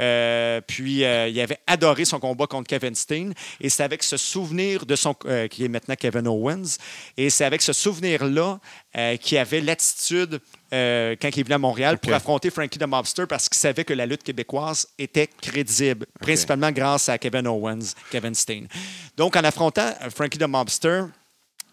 [0.00, 3.34] Euh, puis, il avait adoré son combat contre Kevin Steen.
[3.60, 5.14] Et c'est avec ce souvenir de son.
[5.50, 6.78] qui est maintenant Kevin Owens.
[7.16, 8.60] Et c'est avec ce souvenir-là
[8.96, 10.40] euh, qu'il avait l'attitude.
[10.72, 13.84] euh, quand il est venu à Montréal pour affronter Frankie the Mobster parce qu'il savait
[13.84, 18.68] que la lutte québécoise était crédible, principalement grâce à Kevin Owens, Kevin Steen.
[19.16, 21.04] Donc, en affrontant euh, Frankie the Mobster,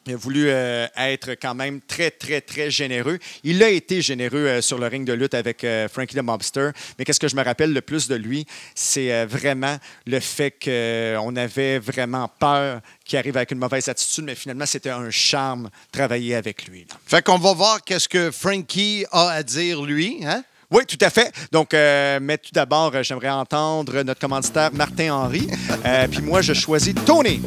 [0.05, 3.17] il a voulu euh, être quand même très, très, très généreux.
[3.43, 6.71] Il a été généreux euh, sur le ring de lutte avec euh, Frankie the Mobster.
[6.97, 8.45] Mais qu'est-ce que je me rappelle le plus de lui?
[8.75, 14.35] C'est vraiment le fait qu'on avait vraiment peur qu'il arrive avec une mauvaise attitude, mais
[14.35, 16.85] finalement, c'était un charme travailler avec lui.
[16.89, 16.95] là.
[17.05, 20.19] Fait qu'on va voir qu'est-ce que Frankie a à dire, lui.
[20.23, 20.43] Hein?
[20.71, 21.31] Oui, tout à fait.
[21.51, 25.47] Donc, euh, mais tout d'abord, j'aimerais entendre notre commanditaire Martin Henry.
[25.85, 27.41] Euh, puis moi, je choisis Tony.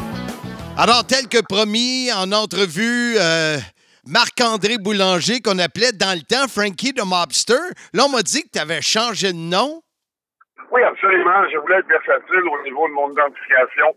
[0.77, 3.59] Alors, tel que promis en entrevue, euh,
[4.07, 7.73] Marc-André Boulanger, qu'on appelait dans le temps Frankie the Mobster.
[7.97, 9.81] Là, on m'a dit que tu avais changé de nom.
[10.71, 11.49] Oui, absolument.
[11.49, 13.89] Je voulais être versatile au niveau de mon identification.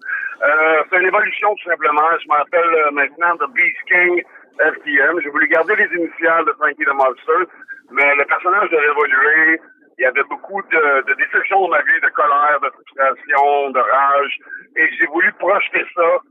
[0.44, 2.08] Euh, c'est une évolution, tout simplement.
[2.24, 4.24] Je m'appelle euh, maintenant The Beast King
[4.60, 5.20] FTM.
[5.24, 7.52] J'ai voulu garder les initiales de Frankie the Monster,
[7.92, 9.60] mais le personnage devait évoluer.
[10.00, 13.80] Il y avait beaucoup de, de déceptions dans ma vie, de colère, de frustration, de
[13.80, 14.40] rage.
[14.78, 16.22] Et j'ai voulu projeter ça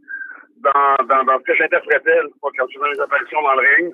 [0.59, 3.93] dans, dans, dans ce que j'interprétais quand je faisais mes apparitions dans le ring.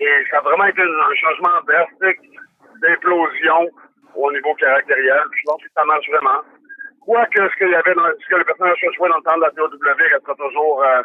[0.00, 2.20] Et ça a vraiment été un changement drastique
[2.82, 3.70] d'implosion
[4.16, 5.22] au niveau caractériel.
[5.32, 6.40] Je pense que ça marche vraiment.
[7.04, 9.36] Quoique ce qu'il y avait dans ce que le personnage je jouais dans le temps
[9.36, 11.02] de la TOW restera toujours euh,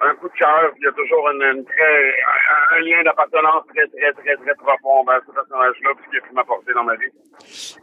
[0.00, 0.72] un coup de cœur.
[0.78, 4.54] Il y a toujours une, une très, un, un lien d'appartenance très, très, très, très
[4.54, 7.10] profond vers ce personnage-là, puis ce qu'il a pu m'apporter dans ma vie.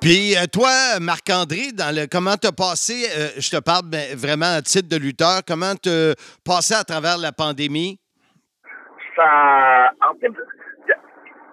[0.01, 4.55] Puis euh, toi, Marc-André, dans le comment t'as passé, euh, je te parle ben, vraiment
[4.57, 6.13] à titre de lutteur, comment t'as
[6.45, 7.99] passé à travers la pandémie?
[9.15, 10.33] ça, en de-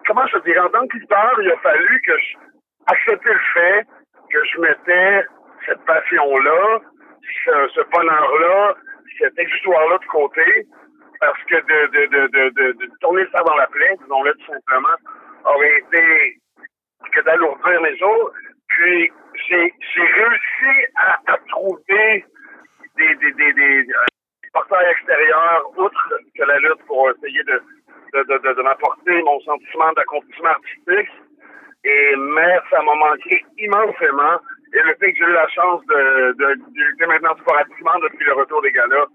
[0.07, 2.37] comment je te dirais, en tant que lutteur, il a fallu que je
[2.87, 3.87] accepte le fait
[4.33, 5.27] que je mettais
[5.67, 6.81] cette passion-là,
[7.45, 8.75] ce, ce bonheur-là,
[9.19, 10.67] cette exutoire-là de côté,
[11.21, 14.97] parce que de, de, de, de, de, tourner fer dans la plaie, disons-le tout simplement,
[15.45, 16.39] aurait été
[17.13, 18.31] que d'alourdir mes jours.
[18.69, 19.13] Puis
[19.49, 22.25] j'ai réussi à, à trouver
[22.97, 24.05] des, des, des, des, euh,
[24.53, 27.63] porteurs extérieurs, outre que la lutte, pour essayer de,
[28.15, 31.11] de, de m'apporter mon sentiment d'accomplissement artistique.
[31.85, 34.39] Et, mais ça m'a manqué immensément.
[34.75, 38.25] Et le fait que j'ai eu la chance de, de, de lutter maintenant sporadiquement depuis
[38.25, 39.07] le retour des galas,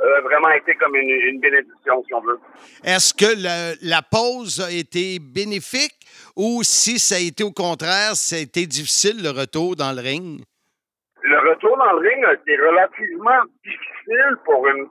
[0.00, 2.38] euh, vraiment été comme une, une bénédiction, si on veut.
[2.84, 5.98] Est-ce que le- la pause a été bénéfique
[6.36, 10.00] ou si ça a été au contraire, ça a été difficile le retour dans le
[10.00, 10.42] ring?
[11.22, 14.86] Le retour dans le ring a été relativement difficile pour une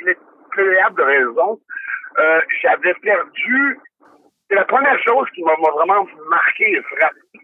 [0.00, 0.16] plé-
[0.52, 1.60] pléiade de raisons.
[2.18, 3.78] Euh, J'avais perdu.
[4.48, 7.41] C'est la première chose qui m'a m'a vraiment marqué et frappé.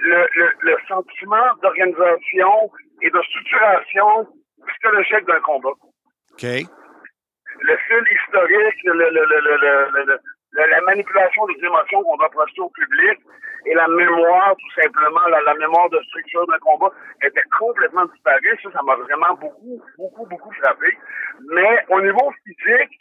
[0.00, 2.70] Le, le, le sentiment d'organisation
[3.02, 4.26] et de structuration
[4.66, 5.70] psychologique d'un combat.
[5.70, 6.42] OK.
[7.60, 10.20] Le fil historique, le, le, le, le, le, le- le-
[10.52, 13.18] le- la manipulation des émotions qu'on doit projeter au public
[13.66, 16.90] et la mémoire, tout simplement, la, la mémoire de structure d'un combat
[17.22, 18.58] était complètement disparue.
[18.62, 20.96] Ça, ça m'a vraiment beaucoup, beaucoup, beaucoup frappé.
[21.50, 22.98] Mais au niveau physique,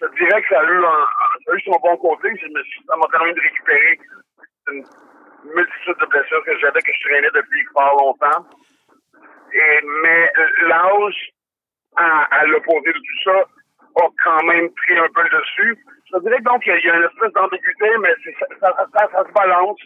[0.00, 1.06] je dirais que ça a eu, un,
[1.46, 2.28] ça a eu son bon côté.
[2.36, 3.98] Je me suis- ça m'a permis de récupérer
[4.72, 4.84] une
[5.44, 8.46] multitude de blessures que j'avais, que je traînais depuis fort longtemps.
[9.52, 10.30] Et, mais
[10.62, 11.30] l'âge
[11.96, 13.44] à, à l'opposé de tout ça
[14.00, 15.84] a quand même pris un peu le dessus.
[16.12, 18.14] Je dirais donc il y a- une espèce d'ambiguïté, mais
[18.60, 19.80] ça, ça, ça se balance.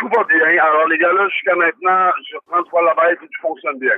[0.00, 0.62] Tout va bien.
[0.64, 3.92] Alors les gars là, jusqu'à maintenant, je prends fois la bête et tout fonctionne bien.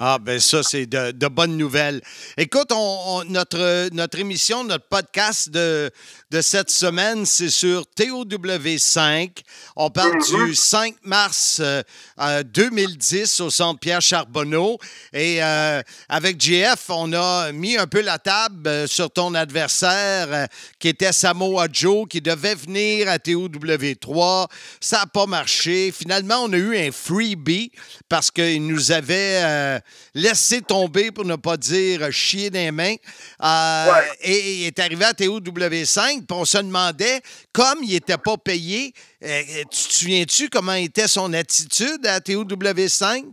[0.00, 2.00] Ah, ben ça, c'est de, de bonnes nouvelles.
[2.36, 2.76] Écoute, on,
[3.08, 5.90] on- notre, notre émission, notre podcast de,
[6.30, 9.30] de cette semaine, c'est sur TOW5.
[9.74, 10.12] On parle
[10.46, 11.82] du 5 mars euh,
[12.20, 14.78] euh, 2010 au Centre Pierre Charbonneau.
[15.12, 20.28] Et euh, avec JF, on a mis un peu la table euh, sur ton adversaire
[20.30, 20.46] euh,
[20.78, 24.46] qui était Samoa Joe, qui devait venir à TOW3.
[24.80, 25.47] Ça n'a pas marché.
[25.92, 27.72] Finalement, on a eu un freebie
[28.08, 29.78] parce qu'il nous avait euh,
[30.14, 32.94] laissé tomber, pour ne pas dire chier des mains.
[33.42, 34.08] Euh, Ouais.
[34.22, 37.20] Et il est arrivé à TOW5, puis on se demandait,
[37.52, 38.92] comme il n'était pas payé,
[39.24, 39.40] euh,
[39.70, 43.24] tu te souviens-tu comment était son attitude à TOW5?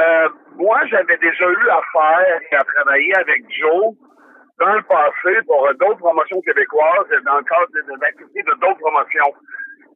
[0.00, 3.94] Euh, moi, j'avais déjà eu affaire à travailler avec Joe
[4.58, 8.54] dans le passé pour d'autres promotions québécoises, et dans le cadre de- de l'activité de
[8.60, 9.32] d'autres promotions.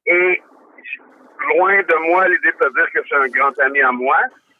[0.06, 0.40] Et
[1.54, 4.18] loin de moi l'idée de dire que c'est un grand ami à moi,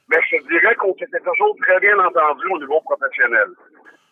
[0.09, 3.49] mais je dirais qu'on s'était toujours très bien entendu au niveau professionnel.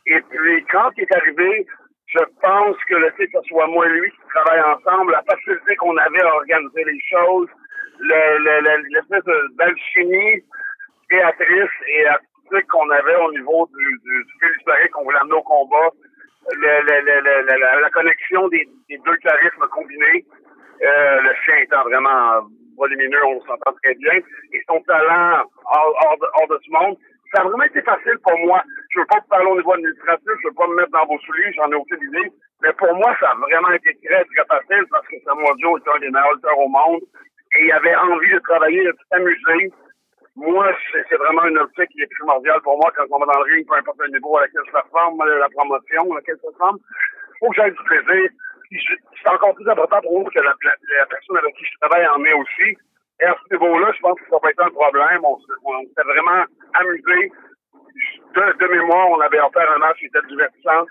[0.06, 1.66] Et puis, quand il est arrivé,
[2.06, 5.22] je pense que le fait que ce soit moi et lui qui travaillent ensemble, la
[5.22, 7.48] facilité qu'on avait à organiser les choses,
[8.00, 9.24] le- le- le- l'espèce
[9.56, 10.42] d'alchimie
[11.08, 14.26] théâtrice et artistique qu'on avait au niveau du, du,
[14.58, 15.90] historique qu'on voulait amener au combat,
[16.62, 20.24] la, connexion des deux charismes combinés,
[20.82, 24.14] euh, le chien étant vraiment volumineux, on s'entend très bien,
[24.52, 26.96] et son talent hors, hors de, hors de ce monde,
[27.32, 28.62] ça a vraiment été facile pour moi.
[28.90, 31.18] Je veux pas te parler au niveau administratif, je veux pas me mettre dans vos
[31.20, 34.84] souliers, j'en ai aucune idée, mais pour moi, ça a vraiment été très, très facile
[34.90, 37.00] parce que Samoa Joe est un des meilleurs lutteurs au monde
[37.56, 39.72] et il avait envie de travailler, de s'amuser.
[40.36, 43.52] Moi, c'est vraiment une optique qui est primordiale pour moi quand on va dans le
[43.52, 46.78] ring, peu importe le niveau à laquelle je performe, la promotion à laquelle je performe.
[47.40, 48.30] faut que j'aille du plaisir.
[48.70, 50.54] C'est encore plus important pour moi que la,
[51.06, 52.76] personne avec qui je travaille en est aussi.
[53.20, 55.20] Et à ce niveau-là, je pense que ça va pas être un problème.
[55.24, 56.44] On, s'est- vraiment
[56.74, 57.32] amusé.
[58.34, 60.86] de, de mémoire, on avait offert un match qui était divertissant.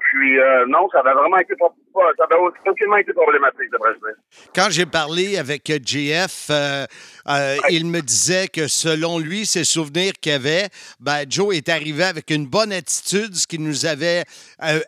[0.00, 1.54] Puis, euh, non, ça avait vraiment été,
[1.94, 4.14] ça avait aucunement été problématique, dire.
[4.54, 6.86] Quand j'ai parlé avec euh, JF, euh,
[7.28, 10.68] euh, il me disait que selon lui, ses souvenirs qu'il avait,
[10.98, 14.24] ben, Joe est arrivé avec une bonne attitude, ce qui nous avait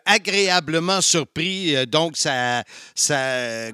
[0.05, 1.87] agréablement surpris.
[1.87, 2.63] Donc, ça,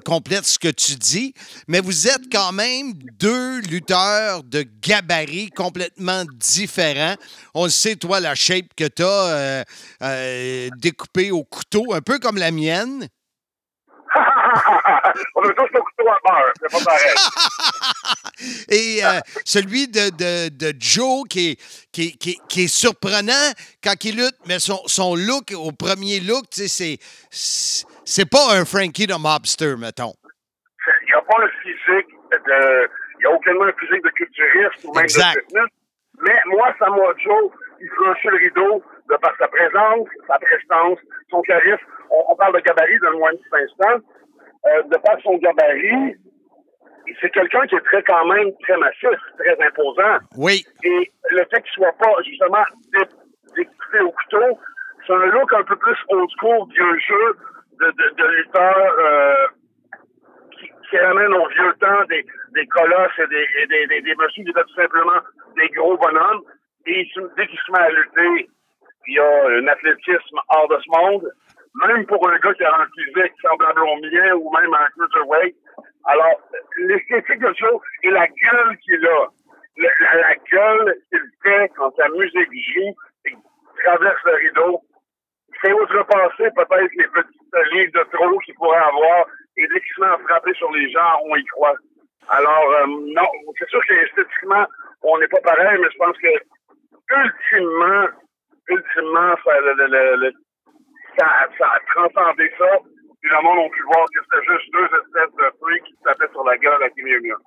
[0.04, 1.34] complète ce que tu dis.
[1.66, 7.16] Mais vous êtes quand même deux lutteurs de gabarit complètement différents.
[7.54, 9.64] On sait, toi, la shape que tu as
[10.78, 13.08] découpée au couteau, un peu comme la mienne.
[15.34, 17.14] On a tous le couteau à beurre, c'est pas pareil.
[18.70, 23.52] Et euh, celui de, de, de Joe qui est, qui, qui qui est surprenant
[23.82, 26.98] quand il lutte, mais son, son look, au premier look, c'est,
[27.30, 30.14] c'est pas un Frankie de Mobster, mettons.
[31.02, 32.88] Il n'y a pas un physique de.
[33.16, 35.34] Il n'y a aucunement un physique de culturiste ou même Exact.
[35.36, 35.68] de fitness.
[36.20, 37.50] Mais moi, Samoa Joe,
[37.80, 40.98] il franchit le rideau de par sa présence, sa prestance,
[41.30, 41.84] son charisme.
[42.10, 44.04] On, on parle de gabarit, donne-moi un petit instant.
[44.66, 46.16] Euh, de par son gabarit,
[47.20, 50.18] c'est quelqu'un qui est très quand même très massif, très imposant.
[50.38, 50.64] Oui.
[50.82, 53.08] Et le fait qu'il soit pas justement dé-
[53.56, 54.58] découpé au couteau,
[55.06, 57.36] c'est un look un peu plus old school, vieux jeu
[57.80, 59.46] de, de, de lutteur euh,
[60.58, 64.12] qui, qui ramène au vieux temps des, des colosses et des, et des, des, des
[64.12, 65.20] étaient tout simplement
[65.56, 66.42] des gros bonhommes.
[66.86, 67.06] Et
[67.36, 68.48] dès qu'il se met à lutter,
[69.08, 71.30] il y a un athlétisme hors de ce monde.
[71.74, 75.56] Même pour un gars qui a un physique semblable au mien ou même un cruiserweight.
[76.06, 76.40] Alors,
[76.76, 79.28] l'esthétique de Joe et la gueule qu'il a,
[79.78, 82.94] la, gueule qu'il fait quand sa musique joue
[83.26, 83.34] et
[83.82, 84.80] traverse le rideau,
[85.62, 90.00] c'est outrepasser peut-être les petites livres de trop qu'il pourrait avoir et dès qu'il se
[90.00, 91.74] met à frapper sur les gens, on y croit.
[92.28, 94.66] Alors, euh, non, c'est sûr qu'esthétiquement,
[95.02, 96.28] on n'est pas pareil, mais je pense que
[97.10, 98.08] ultimement,
[98.68, 100.32] ultimement, le- le- le-
[101.18, 101.26] ça,
[101.58, 102.66] ça a transcendé ça.
[103.20, 106.30] Puis le monde a pu voir que c'était juste deux espèces de freaks qui tapaient
[106.32, 107.40] sur la gueule à Kim Jong-un.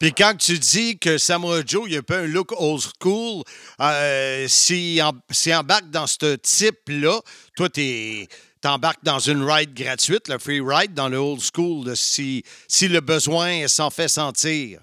[0.00, 3.42] Puis quand tu dis que Samoa Joe, il a pas un look old school,
[3.80, 5.12] euh, s'il en-
[5.60, 7.20] embarque dans ce type-là,
[7.56, 8.26] toi, tu
[8.62, 12.88] t'embarques dans une ride gratuite, le free ride, dans le old school, là, si, si
[12.88, 14.80] le besoin s'en fait sentir.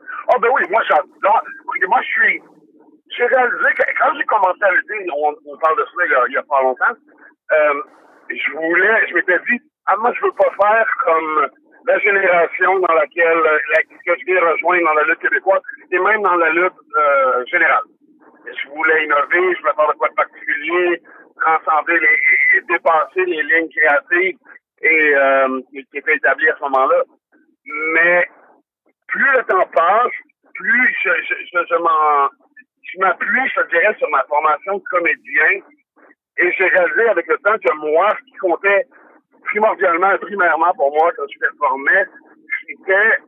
[0.00, 1.42] Ah ben oui, moi j'adore.
[1.88, 2.42] Moi je suis.
[3.16, 6.14] J'ai réalisé que quand j'ai commencé à lutter, on, on parle de ça il y
[6.14, 6.96] a, il y a pas longtemps,
[7.52, 7.82] euh,
[8.30, 11.48] je voulais, je m'étais dit, ah moi je veux pas faire comme
[11.86, 15.98] la génération dans laquelle euh, la, que je viens rejoindre dans la lutte québécoise et
[15.98, 17.84] même dans la lutte euh, générale.
[18.46, 21.02] Je voulais innover, je voulais faire de quoi de particulier,
[21.40, 24.38] transcender les, et dépasser les lignes créatives
[24.82, 27.02] et euh, qui étaient établies à ce moment-là.
[27.94, 28.28] Mais
[29.08, 30.12] plus le temps passe,
[30.54, 31.76] plus je, je, je,
[32.82, 35.60] je m'appuie, je dirais, sur ma formation de comédien.
[36.38, 38.86] Et j'ai réalisé avec le temps que moi, ce qui comptait
[39.44, 42.04] primordialement primairement pour moi quand je performais,
[42.66, 43.18] c'était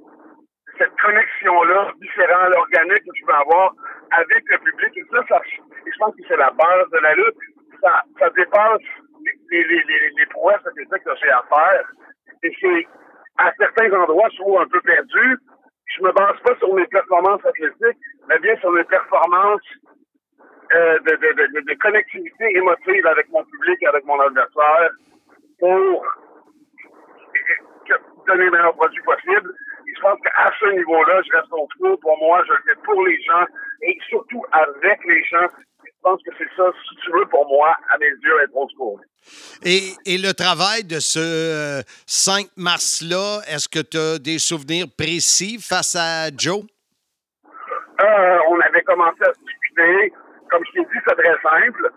[0.79, 3.73] cette connexion-là, différente, organique que tu peux avoir
[4.13, 4.97] avec le public.
[4.97, 7.37] Et ça, ça et je pense que c'est la base de la lutte.
[7.81, 8.83] Ça, ça dépasse
[9.51, 11.85] les, les, les, les prouesses que j'ai à faire.
[12.43, 12.87] Et c'est,
[13.39, 15.39] à certains endroits, je trouve un peu perdu.
[15.97, 17.99] Je me base pas sur mes performances athlétiques,
[18.29, 19.63] mais bien sur mes performances
[20.75, 24.91] euh, de, de, de, de connectivité émotive avec mon public, avec mon adversaire,
[25.59, 26.05] pour
[28.27, 29.53] donner le meilleur produit possible.
[29.89, 31.97] Et je pense qu'à ce niveau-là, je reste au trou.
[31.97, 33.45] Pour moi, je le fais pour les gens
[33.83, 35.49] et surtout avec les gens.
[35.85, 38.71] Je pense que c'est ça, si tu veux, pour moi, à mes yeux, être old
[38.77, 39.01] school.
[39.65, 44.87] Et, et le travail de ce euh, 5 mars-là, est-ce que tu as des souvenirs
[44.97, 46.63] précis face à Joe?
[48.01, 50.13] Euh, on avait commencé à discuter.
[50.51, 51.91] Comme je t'ai dit, c'est très simple.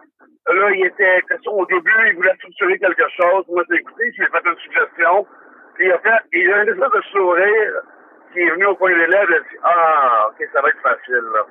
[0.48, 3.46] Là, il était question au début, il voulait structurer quelque chose.
[3.50, 5.28] Moi, j'ai écouté, je lui ai fait une suggestion.
[5.76, 7.74] Puis il a fait, il a un espèce de sourire
[8.34, 9.30] qui est venu au coin des lèvres.
[9.30, 11.46] Il a dit, ah, ok, ça va être facile, là.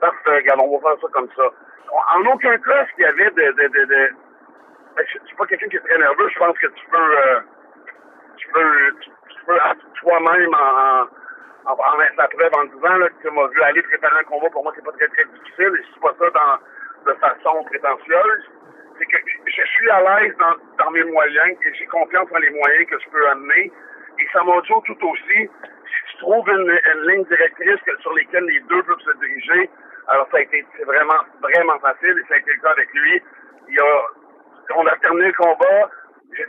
[0.00, 1.44] Parfait, regarde, on va faire ça comme ça.
[2.14, 4.10] En aucun cas, ce qu'il y avait de, de, de, de-
[4.96, 6.28] ben, je suis pas quelqu'un qui est très nerveux.
[6.28, 7.40] Je pense que tu peux, euh,
[8.36, 9.10] tu peux, tu,
[9.46, 9.58] peux
[10.00, 11.06] toi-même en,
[11.66, 14.50] en mettre la preuve en disant là, que tu m'as vu aller préparer un combat.
[14.50, 15.72] Pour moi, c'est pas très, très difficile.
[15.78, 18.44] Je suis pas ça dans, de façon prétentieuse.
[18.98, 20.54] C'est que je suis à l'aise dans,
[20.84, 23.72] dans mes moyens et j'ai confiance dans les moyens que je peux amener.
[24.18, 28.12] Et ça m'a dit tout aussi, si tu trouves une, une ligne directrice que- sur
[28.14, 29.70] lesquelles les deux peuvent se diriger,
[30.08, 32.92] alors ça a été c'est vraiment, vraiment facile et ça a été le cas avec
[32.92, 33.22] lui.
[33.68, 34.02] Il a,
[34.76, 35.90] on a terminé le combat,
[36.36, 36.46] j'ai-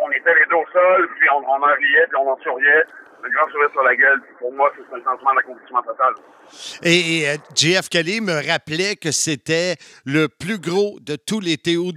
[0.00, 2.84] on était les deux au sol, puis on, on en riait, puis on en souriait.
[3.24, 4.20] Un grand sourire sur la gueule.
[4.38, 6.14] Pour moi, c'est un sentiment d'accomplissement total.
[6.82, 11.58] Et, et, euh, JF Kelly me rappelait que c'était le plus gros de tous les
[11.58, 11.92] TOW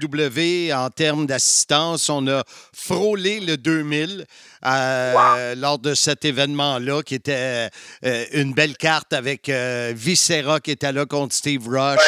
[0.73, 2.09] en termes d'assistance.
[2.09, 2.43] On a
[2.75, 4.25] frôlé le 2000
[4.65, 7.69] euh, lors de cet événement-là, qui était
[8.03, 11.99] euh, une belle carte avec Viscera qui était là contre Steve Rush,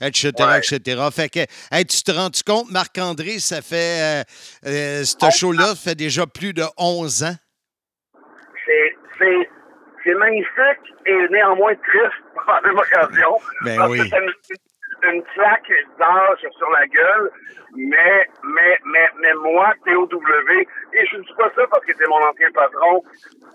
[0.00, 0.58] etc., Ouais.
[0.58, 1.02] etc.
[1.14, 1.40] Fait que,
[1.70, 4.24] hey, tu te rends compte, Marc-André, ça fait,
[4.64, 7.36] ce show-là fait déjà plus de 11 ans?
[9.20, 13.36] C'est, magnifique et néanmoins triste par la même occasion.
[13.64, 14.10] Ben parce oui.
[14.10, 17.30] que une, une claque d'âge sur la gueule.
[17.76, 20.22] Mais, mais, mais, mais moi, TOW,
[20.92, 23.02] et je ne dis pas ça parce que c'est mon ancien patron,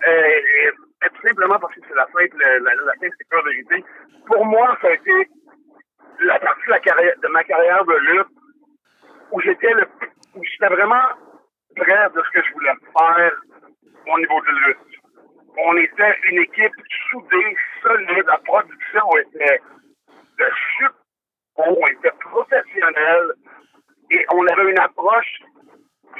[0.06, 3.82] euh, et, et tout simplement parce que c'est la simple, la, la, simple.
[4.26, 5.28] Pour moi, ça a été
[6.20, 8.28] la partie de, la carrière, de ma carrière de lutte
[9.32, 9.86] où j'étais le,
[10.34, 11.04] où j'étais vraiment
[11.76, 13.32] près de ce que je voulais faire
[14.06, 14.95] au niveau de lutte.
[15.58, 16.72] On était une équipe
[17.10, 19.60] soudée, solide, la production était
[20.38, 20.44] de
[20.76, 20.92] super
[21.58, 23.32] on était professionnel
[24.10, 25.40] et on avait une approche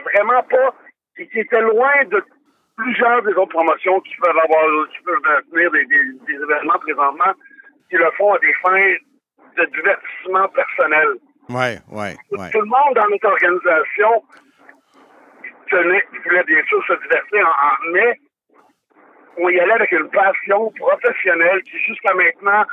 [0.03, 0.75] vraiment pas
[1.17, 2.25] qui, qui était loin de
[2.79, 7.35] plusieurs des autres promotions qui peuvent avoir qui peuvent tenir des, des, des événements présentement
[7.91, 8.95] qui le font à des fins
[9.59, 11.09] de divertissement personnel.
[11.51, 12.51] Ouais, ouais, ouais.
[12.53, 14.25] Tout le monde dans notre organisation
[15.71, 18.19] tenait, voulait bien sûr se divertir, en, en- mais
[19.39, 22.65] on y allait avec une passion professionnelle qui, jusqu'à maintenant,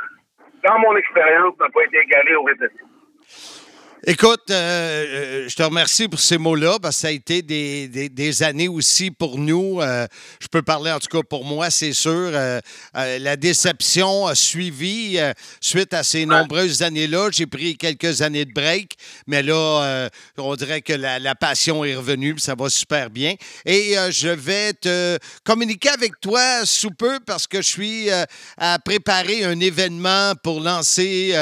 [0.64, 3.63] dans mon expérience, n'a pas été égalée au États-Unis.
[4.06, 5.06] Écoute, euh,
[5.46, 8.44] euh, je te remercie pour ces mots-là, parce que ça a été des, des- des
[8.44, 9.80] années aussi pour nous.
[9.80, 10.06] Euh,
[10.42, 12.12] je peux parler, en tout cas pour moi, c'est sûr.
[12.12, 12.60] Euh,
[12.94, 15.18] la déception a suivi
[15.62, 17.30] suite à ces nombreuses années-là.
[17.32, 18.92] J'ai pris quelques années de break,
[19.26, 23.36] mais là, on dirait que la, la passion est revenue, puis ça va super bien.
[23.66, 28.10] Et je vais te communiquer avec toi sous peu parce que je suis
[28.58, 31.34] à préparer un événement pour lancer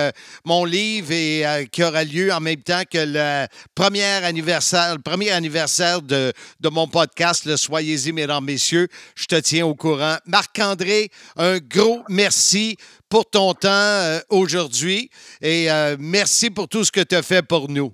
[0.46, 5.32] mon livre et qui aura lieu en même temps que le premier anniversaire, le premier
[5.32, 8.88] anniversaire de, de mon podcast, le Soyez-y, mesdames, messieurs.
[9.16, 10.18] Je te tiens au courant.
[10.26, 12.78] Marc-André, un gros merci
[13.10, 15.10] pour ton temps euh, aujourd'hui
[15.42, 17.94] et euh, merci pour tout ce que tu as fait pour nous.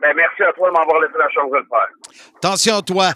[0.00, 2.36] Ben, merci à toi de m'avoir laissé la chance de le faire.
[2.36, 3.12] Attention à toi.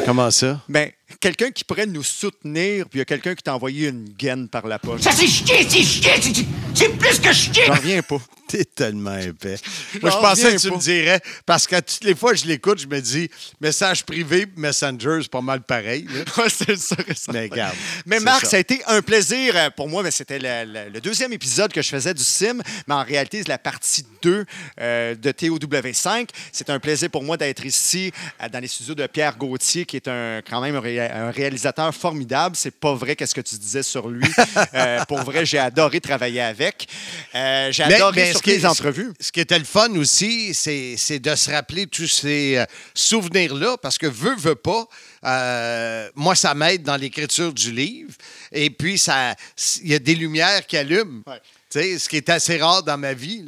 [0.07, 0.59] Comment ça?
[0.67, 0.89] Ben,
[1.19, 4.47] quelqu'un qui pourrait nous soutenir, puis il y a quelqu'un qui t'a envoyé une gaine
[4.47, 5.01] par la poche.
[5.01, 7.63] Ça, c'est chier, c'est chier, c'est- c'est plus que chier!
[7.67, 8.17] J'en reviens pas.
[8.47, 9.55] T'es tellement épais.
[10.01, 10.75] Moi, je pensais que tu pas.
[10.75, 13.27] me dirais, parce que toutes les fois que je l'écoute, je me dis,
[13.59, 16.05] message privé, Messenger, c'est pas mal pareil.
[16.49, 16.95] c'est ça.
[17.31, 17.73] Mais regarde.
[18.05, 18.51] Mais c'est Marc, ça.
[18.51, 18.57] ça.
[18.57, 20.03] a été un plaisir euh, pour moi.
[20.03, 23.39] mais C'était le, le- le deuxième épisode que je faisais du Sim, mais en réalité,
[23.39, 24.45] c'est la partie 2
[24.81, 26.27] euh, de TOW5.
[26.51, 28.11] C'est un plaisir pour moi d'être ici
[28.41, 31.31] euh, dans les studios de Pierre Gauthier, qui est un, quand même un, ré- un
[31.31, 32.55] réalisateur formidable.
[32.55, 34.27] C'est pas vrai qu'est-ce que tu disais sur lui.
[34.73, 36.87] Euh, pour vrai, j'ai adoré travailler avec.
[37.35, 39.11] Euh, j'ai Mais- adoré sur ce qui est- les entrevues.
[39.19, 43.77] Ce qui était le fun aussi, c'est c'est de se rappeler tous ces euh, souvenirs-là,
[43.81, 44.85] parce que veut, veut pas,
[45.25, 48.13] euh, moi, ça m'aide dans l'écriture du livre.
[48.51, 49.35] Et puis, ça,
[49.81, 51.21] il y a des lumières qui allument.
[51.27, 51.39] Ouais.
[51.73, 53.45] Ce qui est assez rare dans ma vie.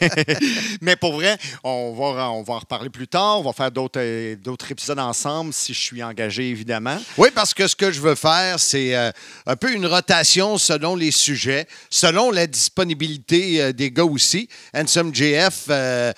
[0.80, 3.40] Mais pour vrai, on va, on va en reparler plus tard.
[3.40, 6.98] On va faire d'autres euh, d'autres épisodes ensemble si je suis engagé, évidemment.
[7.18, 9.10] Oui, parce que ce que je veux faire, c'est euh,
[9.44, 14.48] un peu une rotation selon les sujets, selon la disponibilité euh, des gars aussi.
[14.74, 16.12] Handsome JF, euh,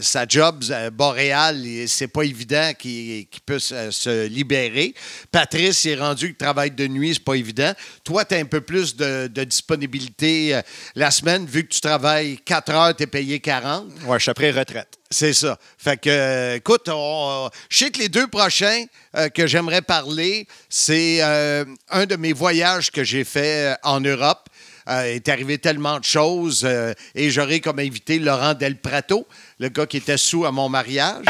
[0.00, 4.94] sa job à Boréal, et c'est pas évident qu'il qu'il se libérer.
[5.30, 7.74] Patrice est rendu qu'il travaille de nuit, c'est pas évident.
[8.04, 10.62] Toi, tu as un peu plus de disponibilité euh,
[10.94, 13.86] la semaine, vu que tu travailles 4 heures, tu es payé 40.
[14.06, 14.88] Ouais, je suis après retraite.
[15.10, 15.58] C'est ça.
[15.78, 18.84] Fait que, euh, écoute, on- je sais que les deux prochains
[19.16, 24.48] euh, que j'aimerais parler, c'est un de mes voyages que j'ai fait en Europe.
[24.88, 29.26] Euh, il est arrivé tellement de choses euh, et j'aurai comme invité Laurent Del Prato,
[29.58, 31.24] le gars qui était sous à mon mariage.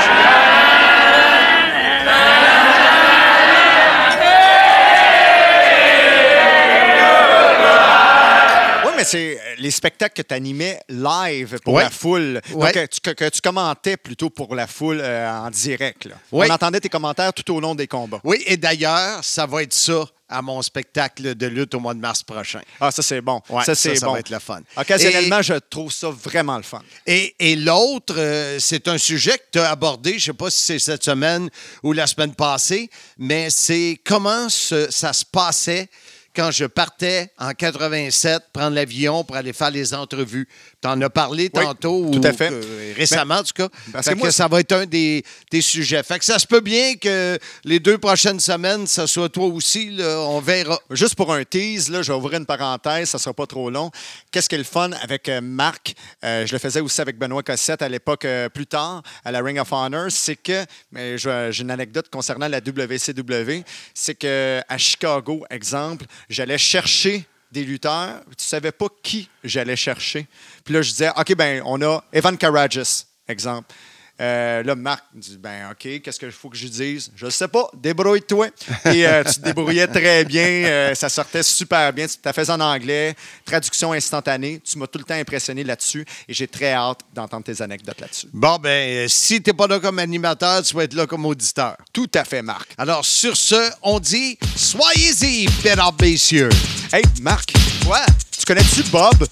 [9.04, 11.84] Mais c'est euh, les spectacles que tu animais live pour Ouais.
[11.84, 12.40] la foule.
[12.52, 12.72] Ouais.
[12.72, 16.06] Donc, euh, que, que tu commentais plutôt pour la foule euh, en direct.
[16.06, 16.14] là.
[16.32, 16.48] Ouais.
[16.50, 18.20] On entendait tes commentaires tout au long des combats.
[18.24, 22.00] Oui, et d'ailleurs, ça va être ça à mon spectacle de lutte au mois de
[22.00, 22.60] mars prochain.
[22.80, 23.40] Ah, ça, c'est bon.
[23.50, 24.14] Ouais, ça, c'est ça bon.
[24.14, 24.60] va être le fun.
[24.76, 26.80] Occasionnellement, je trouve ça vraiment le fun.
[27.06, 30.50] Et, et l'autre, euh, c'est un sujet que tu as abordé, je ne sais pas
[30.50, 31.50] si c'est cette semaine
[31.82, 32.88] ou la semaine passée,
[33.18, 35.88] mais c'est comment ce- ça se passait
[36.34, 40.48] quand je partais en 87 prendre l'avion pour aller faire les entrevues.
[40.82, 42.48] Tu en as parlé Oui, tantôt, tout ou à fait.
[42.50, 43.68] que- récemment en tout cas.
[43.92, 46.02] parce que ça va être un des, des sujets.
[46.02, 49.90] Fait que ça se peut bien que les deux prochaines semaines, ça soit toi aussi,
[49.90, 50.78] là, on verra.
[50.90, 53.70] Juste pour un tease, là, je vais ouvrir une parenthèse, ça ne sera pas trop
[53.70, 53.90] long.
[54.30, 55.94] Qu'est-ce qui est le fun avec euh, Marc?
[56.24, 59.40] Euh, je le faisais aussi avec Benoît Cossette à l'époque, euh, plus tard, à la
[59.40, 60.06] Ring of Honor.
[60.10, 60.64] C'est que,
[60.94, 63.62] j'ai une anecdote concernant la WCW,
[63.94, 70.26] c'est que à Chicago, exemple, j'allais chercher des lutteurs, tu savais pas qui j'allais chercher.
[70.64, 73.72] Puis là, je disais, OK, ben on a Evan Karagias, exemple.
[74.20, 77.10] Euh, là, Marc me dit Ben, OK, qu'est-ce qu'il faut que je dise?
[77.16, 78.46] Je ne sais pas, débrouille-toi.
[78.86, 80.44] Et euh, tu te débrouillais très bien.
[80.44, 82.06] euh, ça sortait super bien.
[82.06, 84.60] Tu t'as fait en anglais, traduction instantanée.
[84.64, 86.06] Tu m'as tout le temps impressionné là-dessus.
[86.28, 88.28] Et j'ai très hâte d'entendre tes anecdotes là-dessus.
[88.32, 91.76] Bon, ben, si tu n'es pas là comme animateur, tu vas être là comme auditeur.
[91.92, 92.68] Tout à fait, Marc.
[92.78, 96.50] Alors, sur ce, on dit soyez-y, mesdames, messieurs.
[96.92, 97.52] Hey, Marc.
[97.84, 98.00] Quoi?
[98.38, 99.26] Tu connais-tu Bob?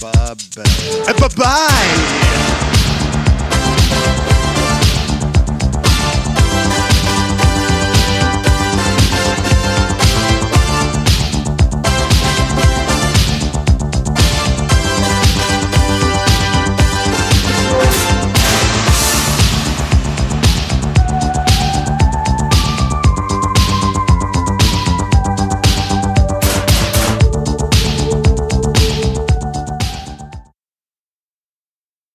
[0.00, 0.38] Bob.
[0.58, 2.71] Euh, Bye bye